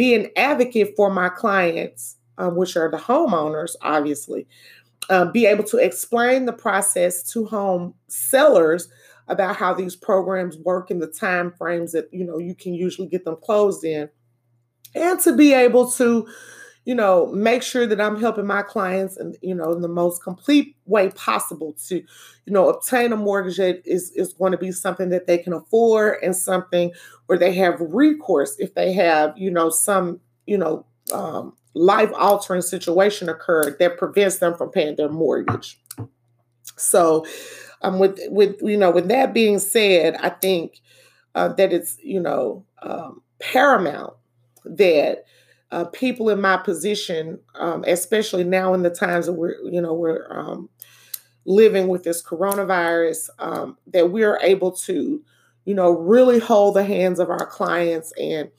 be 0.00 0.14
an 0.14 0.30
advocate 0.34 0.94
for 0.96 1.10
my 1.10 1.28
clients, 1.28 2.16
um, 2.38 2.56
which 2.56 2.74
are 2.74 2.90
the 2.90 2.96
homeowners, 2.96 3.76
obviously. 3.82 4.46
Uh, 5.10 5.26
be 5.26 5.44
able 5.44 5.62
to 5.62 5.76
explain 5.76 6.46
the 6.46 6.54
process 6.54 7.22
to 7.22 7.44
home 7.44 7.92
sellers 8.08 8.88
about 9.28 9.56
how 9.56 9.74
these 9.74 9.94
programs 9.94 10.56
work 10.56 10.90
and 10.90 11.02
the 11.02 11.06
time 11.06 11.52
frames 11.52 11.92
that 11.92 12.08
you 12.12 12.24
know 12.24 12.38
you 12.38 12.54
can 12.54 12.72
usually 12.72 13.06
get 13.08 13.26
them 13.26 13.36
closed 13.42 13.84
in 13.84 14.08
and 14.94 15.20
to 15.20 15.36
be 15.36 15.52
able 15.52 15.90
to 15.90 16.26
you 16.90 16.96
know 16.96 17.26
make 17.26 17.62
sure 17.62 17.86
that 17.86 18.00
i'm 18.00 18.18
helping 18.18 18.44
my 18.44 18.62
clients 18.62 19.16
and 19.16 19.36
you 19.42 19.54
know 19.54 19.70
in 19.70 19.80
the 19.80 19.86
most 19.86 20.24
complete 20.24 20.74
way 20.86 21.08
possible 21.10 21.72
to 21.86 21.98
you 21.98 22.52
know 22.52 22.68
obtain 22.68 23.12
a 23.12 23.16
mortgage 23.16 23.60
is 23.86 24.10
is 24.16 24.32
going 24.32 24.50
to 24.50 24.58
be 24.58 24.72
something 24.72 25.08
that 25.08 25.28
they 25.28 25.38
can 25.38 25.52
afford 25.52 26.18
and 26.20 26.34
something 26.34 26.90
where 27.26 27.38
they 27.38 27.54
have 27.54 27.76
recourse 27.80 28.56
if 28.58 28.74
they 28.74 28.92
have 28.92 29.32
you 29.38 29.52
know 29.52 29.70
some 29.70 30.18
you 30.48 30.58
know 30.58 30.84
um, 31.12 31.56
life 31.74 32.10
altering 32.18 32.60
situation 32.60 33.28
occurred 33.28 33.78
that 33.78 33.96
prevents 33.96 34.38
them 34.38 34.56
from 34.56 34.68
paying 34.68 34.96
their 34.96 35.08
mortgage. 35.08 35.80
So 36.76 37.24
um 37.82 38.00
with 38.00 38.18
with 38.30 38.60
you 38.62 38.76
know 38.76 38.90
with 38.90 39.08
that 39.08 39.32
being 39.32 39.58
said 39.58 40.14
i 40.16 40.28
think 40.28 40.80
uh, 41.34 41.48
that 41.54 41.72
it's 41.72 41.96
you 42.02 42.20
know 42.20 42.64
um, 42.82 43.22
paramount 43.38 44.12
that 44.64 45.24
uh, 45.72 45.84
people 45.86 46.28
in 46.30 46.40
my 46.40 46.56
position, 46.56 47.38
um, 47.54 47.84
especially 47.86 48.44
now 48.44 48.74
in 48.74 48.82
the 48.82 48.90
times 48.90 49.26
that 49.26 49.34
we're, 49.34 49.60
you 49.62 49.80
know, 49.80 49.94
we're 49.94 50.26
um, 50.30 50.68
living 51.44 51.88
with 51.88 52.02
this 52.02 52.22
coronavirus, 52.22 53.30
um, 53.38 53.78
that 53.86 54.10
we're 54.10 54.38
able 54.42 54.72
to, 54.72 55.22
you 55.64 55.74
know, 55.74 55.90
really 55.90 56.38
hold 56.38 56.74
the 56.74 56.84
hands 56.84 57.20
of 57.20 57.30
our 57.30 57.46
clients 57.46 58.12
and, 58.20 58.50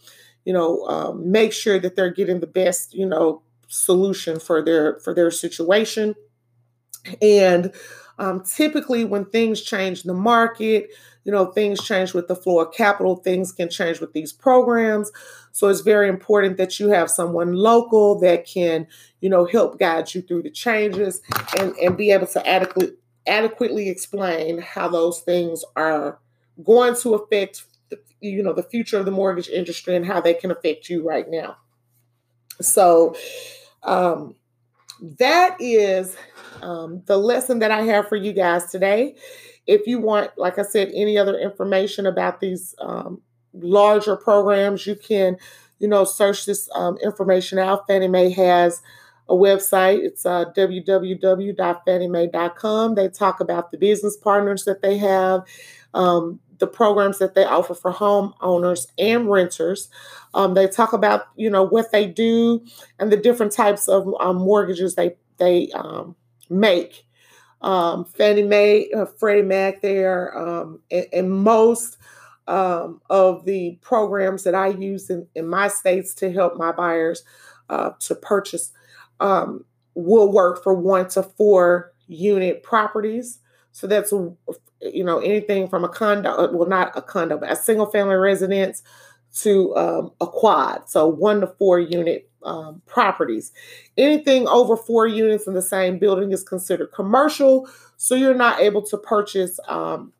you 0.45 0.53
know, 0.53 0.85
um, 0.87 1.31
make 1.31 1.51
sure 1.53 1.79
that 1.79 1.95
they're 1.95 2.13
getting 2.13 2.39
the 2.39 2.47
best, 2.47 2.93
you 2.93 3.05
know, 3.05 3.41
solution 3.67 4.39
for 4.39 4.63
their 4.63 4.99
for 4.99 5.13
their 5.13 5.31
situation. 5.31 6.15
And 7.21 7.73
um, 8.19 8.43
typically, 8.43 9.05
when 9.05 9.25
things 9.25 9.61
change 9.61 10.05
in 10.05 10.07
the 10.07 10.13
market, 10.13 10.89
you 11.23 11.31
know, 11.31 11.45
things 11.47 11.83
change 11.83 12.13
with 12.13 12.27
the 12.27 12.35
flow 12.35 12.59
of 12.59 12.73
capital, 12.73 13.15
things 13.15 13.51
can 13.51 13.69
change 13.69 13.99
with 13.99 14.13
these 14.13 14.33
programs. 14.33 15.11
So 15.51 15.67
it's 15.67 15.81
very 15.81 16.07
important 16.09 16.57
that 16.57 16.79
you 16.79 16.89
have 16.89 17.09
someone 17.09 17.53
local 17.53 18.19
that 18.21 18.45
can, 18.45 18.87
you 19.19 19.29
know, 19.29 19.45
help 19.45 19.79
guide 19.79 20.13
you 20.13 20.21
through 20.21 20.43
the 20.43 20.49
changes 20.49 21.21
and, 21.59 21.75
and 21.77 21.97
be 21.97 22.11
able 22.11 22.27
to 22.27 22.47
adequately 22.47 22.95
adequately 23.27 23.87
explain 23.87 24.57
how 24.59 24.87
those 24.87 25.19
things 25.21 25.63
are 25.75 26.17
going 26.63 26.95
to 26.95 27.13
affect 27.13 27.65
the, 27.89 27.99
you 28.19 28.41
know 28.41 28.51
the 28.53 28.63
future 28.63 28.97
of 28.97 29.05
the 29.05 29.11
mortgage 29.11 29.47
industry 29.47 29.95
and 29.95 30.05
how 30.05 30.19
they 30.19 30.33
can 30.33 30.49
affect 30.49 30.89
you 30.89 31.07
right 31.07 31.29
now. 31.29 31.57
So 32.59 33.15
um, 33.83 34.35
that 35.19 35.57
is 35.59 36.15
um, 36.61 37.03
the 37.05 37.17
lesson 37.17 37.59
that 37.59 37.71
I 37.71 37.81
have 37.83 38.07
for 38.07 38.15
you 38.15 38.33
guys 38.33 38.71
today. 38.71 39.15
If 39.67 39.87
you 39.87 39.99
want, 39.99 40.31
like 40.37 40.57
I 40.59 40.63
said, 40.63 40.91
any 40.93 41.17
other 41.17 41.37
information 41.37 42.05
about 42.05 42.39
these 42.39 42.73
um, 42.79 43.21
larger 43.53 44.15
programs, 44.15 44.87
you 44.87 44.95
can, 44.95 45.37
you 45.79 45.87
know, 45.87 46.03
search 46.03 46.45
this 46.45 46.69
um, 46.75 46.97
information 46.97 47.57
out. 47.59 47.87
Fannie 47.87 48.07
Mae 48.07 48.29
has 48.31 48.81
a 49.29 49.33
website. 49.33 50.03
It's 50.03 50.25
uh, 50.25 50.45
www.fanniemae.com. 50.55 52.95
They 52.95 53.09
talk 53.09 53.39
about 53.39 53.71
the 53.71 53.77
business 53.77 54.17
partners 54.17 54.65
that 54.65 54.81
they 54.81 54.97
have, 54.97 55.43
um, 55.93 56.39
the 56.59 56.67
programs 56.67 57.19
that 57.19 57.33
they 57.33 57.45
offer 57.45 57.73
for 57.73 57.93
homeowners 57.93 58.87
and 58.97 59.29
renters. 59.29 59.87
Um, 60.33 60.53
they 60.53 60.67
talk 60.67 60.93
about, 60.93 61.27
you 61.35 61.49
know, 61.49 61.63
what 61.63 61.91
they 61.91 62.07
do 62.07 62.65
and 62.99 63.11
the 63.11 63.17
different 63.17 63.51
types 63.51 63.87
of 63.87 64.07
um, 64.19 64.37
mortgages 64.37 64.95
they 64.95 65.15
they 65.37 65.71
um, 65.71 66.15
make. 66.49 67.05
Um, 67.61 68.05
Fannie 68.05 68.43
Mae, 68.43 68.89
uh, 68.91 69.05
Freddie 69.05 69.43
Mac, 69.43 69.81
there, 69.81 70.37
um, 70.37 70.79
and, 70.89 71.05
and, 71.13 71.31
most 71.31 71.97
um, 72.47 73.01
of 73.09 73.45
the 73.45 73.77
programs 73.81 74.43
that 74.43 74.55
I 74.55 74.69
use 74.69 75.11
in, 75.11 75.27
in 75.35 75.47
my 75.47 75.67
states 75.67 76.15
to 76.15 76.31
help 76.31 76.57
my 76.57 76.71
buyers 76.71 77.23
uh, 77.69 77.91
to 77.99 78.15
purchase 78.15 78.71
um, 79.19 79.63
will 79.93 80.31
work 80.31 80.63
for 80.63 80.73
one 80.73 81.07
to 81.09 81.23
four 81.23 81.93
unit 82.07 82.63
properties. 82.63 83.39
So 83.71 83.87
that's 83.87 84.11
you 84.11 85.03
know 85.03 85.19
anything 85.19 85.69
from 85.69 85.83
a 85.83 85.89
condo, 85.89 86.31
uh, 86.31 86.49
well 86.51 86.67
not 86.67 86.91
a 86.97 87.01
condo, 87.01 87.37
but 87.37 87.51
a 87.51 87.55
single 87.55 87.85
family 87.85 88.15
residence 88.15 88.83
to 89.39 89.75
um, 89.75 90.11
a 90.19 90.27
quad. 90.27 90.89
So 90.89 91.07
one 91.07 91.41
to 91.41 91.47
four 91.47 91.79
unit 91.79 92.29
um, 92.43 92.81
properties. 92.85 93.51
Anything 93.97 94.47
over 94.47 94.75
four 94.75 95.07
units 95.07 95.47
in 95.47 95.53
the 95.53 95.61
same 95.61 95.99
building 95.99 96.31
is 96.31 96.43
considered 96.43 96.91
commercial. 96.93 97.69
So 97.97 98.15
you're 98.15 98.33
not 98.33 98.59
able 98.59 98.81
to 98.83 98.97
purchase 98.97 99.59
um, 99.67 100.11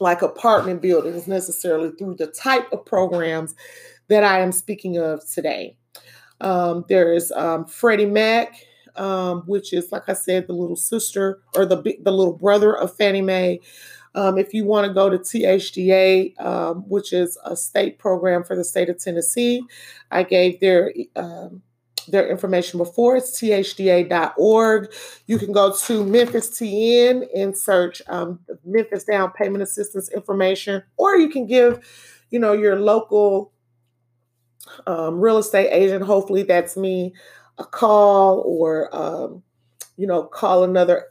like 0.00 0.22
apartment 0.22 0.82
buildings 0.82 1.26
necessarily 1.26 1.90
through 1.92 2.16
the 2.16 2.26
type 2.26 2.70
of 2.72 2.84
programs 2.84 3.54
that 4.08 4.22
I 4.22 4.40
am 4.40 4.52
speaking 4.52 4.98
of 4.98 5.28
today. 5.28 5.76
Um, 6.40 6.84
there 6.88 7.12
is 7.12 7.32
um, 7.32 7.64
Freddie 7.64 8.06
Mac, 8.06 8.54
um, 8.96 9.42
which 9.46 9.72
is, 9.72 9.90
like 9.90 10.08
I 10.08 10.12
said, 10.12 10.46
the 10.46 10.52
little 10.52 10.76
sister 10.76 11.40
or 11.54 11.64
the 11.64 11.76
the 12.02 12.12
little 12.12 12.34
brother 12.36 12.76
of 12.76 12.94
Fannie 12.94 13.22
Mae. 13.22 13.60
Um, 14.16 14.38
if 14.38 14.54
you 14.54 14.64
want 14.64 14.86
to 14.86 14.94
go 14.94 15.10
to 15.10 15.18
THDA, 15.18 16.40
um, 16.40 16.88
which 16.88 17.12
is 17.12 17.38
a 17.44 17.54
state 17.54 17.98
program 17.98 18.42
for 18.42 18.56
the 18.56 18.64
state 18.64 18.88
of 18.88 18.98
Tennessee, 18.98 19.62
I 20.10 20.22
gave 20.22 20.58
their 20.58 20.92
um, 21.14 21.62
their 22.08 22.28
information 22.28 22.78
before. 22.78 23.16
It's 23.16 23.38
thda.org. 23.40 24.92
You 25.26 25.38
can 25.38 25.52
go 25.52 25.74
to 25.76 26.04
Memphis 26.04 26.48
TN 26.48 27.26
and 27.36 27.56
search 27.56 28.00
um, 28.08 28.40
Memphis 28.64 29.04
Down 29.04 29.32
Payment 29.32 29.62
Assistance 29.62 30.10
information, 30.10 30.82
or 30.96 31.16
you 31.16 31.28
can 31.28 31.46
give, 31.46 31.86
you 32.30 32.38
know, 32.38 32.52
your 32.54 32.80
local 32.80 33.52
um, 34.86 35.20
real 35.20 35.38
estate 35.38 35.68
agent. 35.70 36.04
Hopefully, 36.04 36.42
that's 36.42 36.76
me. 36.76 37.12
A 37.58 37.64
call 37.64 38.42
or 38.46 38.94
um, 38.94 39.42
you 39.96 40.06
know, 40.06 40.22
call 40.24 40.64
another 40.64 41.06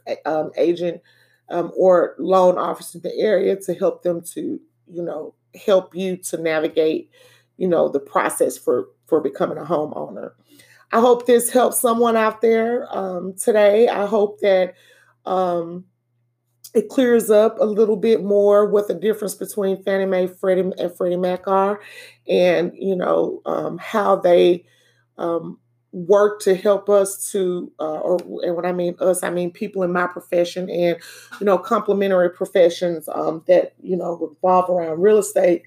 agent 0.56 1.02
um, 1.48 1.72
or 1.76 2.14
loan 2.18 2.58
officers 2.58 2.96
in 2.96 3.02
the 3.02 3.16
area 3.18 3.56
to 3.56 3.74
help 3.74 4.02
them 4.02 4.20
to, 4.34 4.60
you 4.88 5.02
know, 5.02 5.34
help 5.64 5.94
you 5.94 6.16
to 6.16 6.36
navigate, 6.36 7.10
you 7.56 7.68
know, 7.68 7.88
the 7.88 8.00
process 8.00 8.58
for 8.58 8.88
for 9.06 9.20
becoming 9.20 9.58
a 9.58 9.64
homeowner. 9.64 10.32
I 10.92 11.00
hope 11.00 11.26
this 11.26 11.50
helps 11.50 11.80
someone 11.80 12.16
out 12.16 12.40
there 12.40 12.86
um, 12.96 13.34
today. 13.34 13.88
I 13.88 14.06
hope 14.06 14.40
that 14.40 14.74
um, 15.24 15.84
it 16.74 16.88
clears 16.88 17.30
up 17.30 17.58
a 17.60 17.64
little 17.64 17.96
bit 17.96 18.22
more 18.22 18.66
what 18.66 18.88
the 18.88 18.94
difference 18.94 19.34
between 19.34 19.82
Fannie 19.82 20.06
Mae, 20.06 20.26
Freddie, 20.26 20.72
and 20.78 20.96
Freddie 20.96 21.16
Mac 21.16 21.48
are, 21.48 21.80
and 22.28 22.72
you 22.74 22.94
know 22.96 23.40
um, 23.46 23.78
how 23.78 24.16
they 24.16 24.64
um, 25.18 25.58
work 25.96 26.40
to 26.40 26.54
help 26.54 26.90
us 26.90 27.30
to, 27.32 27.72
uh, 27.80 27.98
or 28.00 28.18
and 28.44 28.54
when 28.54 28.66
I 28.66 28.72
mean 28.72 28.96
us, 29.00 29.22
I 29.22 29.30
mean 29.30 29.50
people 29.50 29.82
in 29.82 29.92
my 29.92 30.06
profession 30.06 30.68
and 30.68 30.98
you 31.40 31.46
know 31.46 31.56
complementary 31.56 32.30
professions 32.30 33.08
um, 33.08 33.42
that 33.48 33.72
you 33.82 33.96
know 33.96 34.16
revolve 34.16 34.68
around 34.68 35.00
real 35.00 35.18
estate 35.18 35.62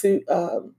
to 0.00 0.22
um, 0.26 0.74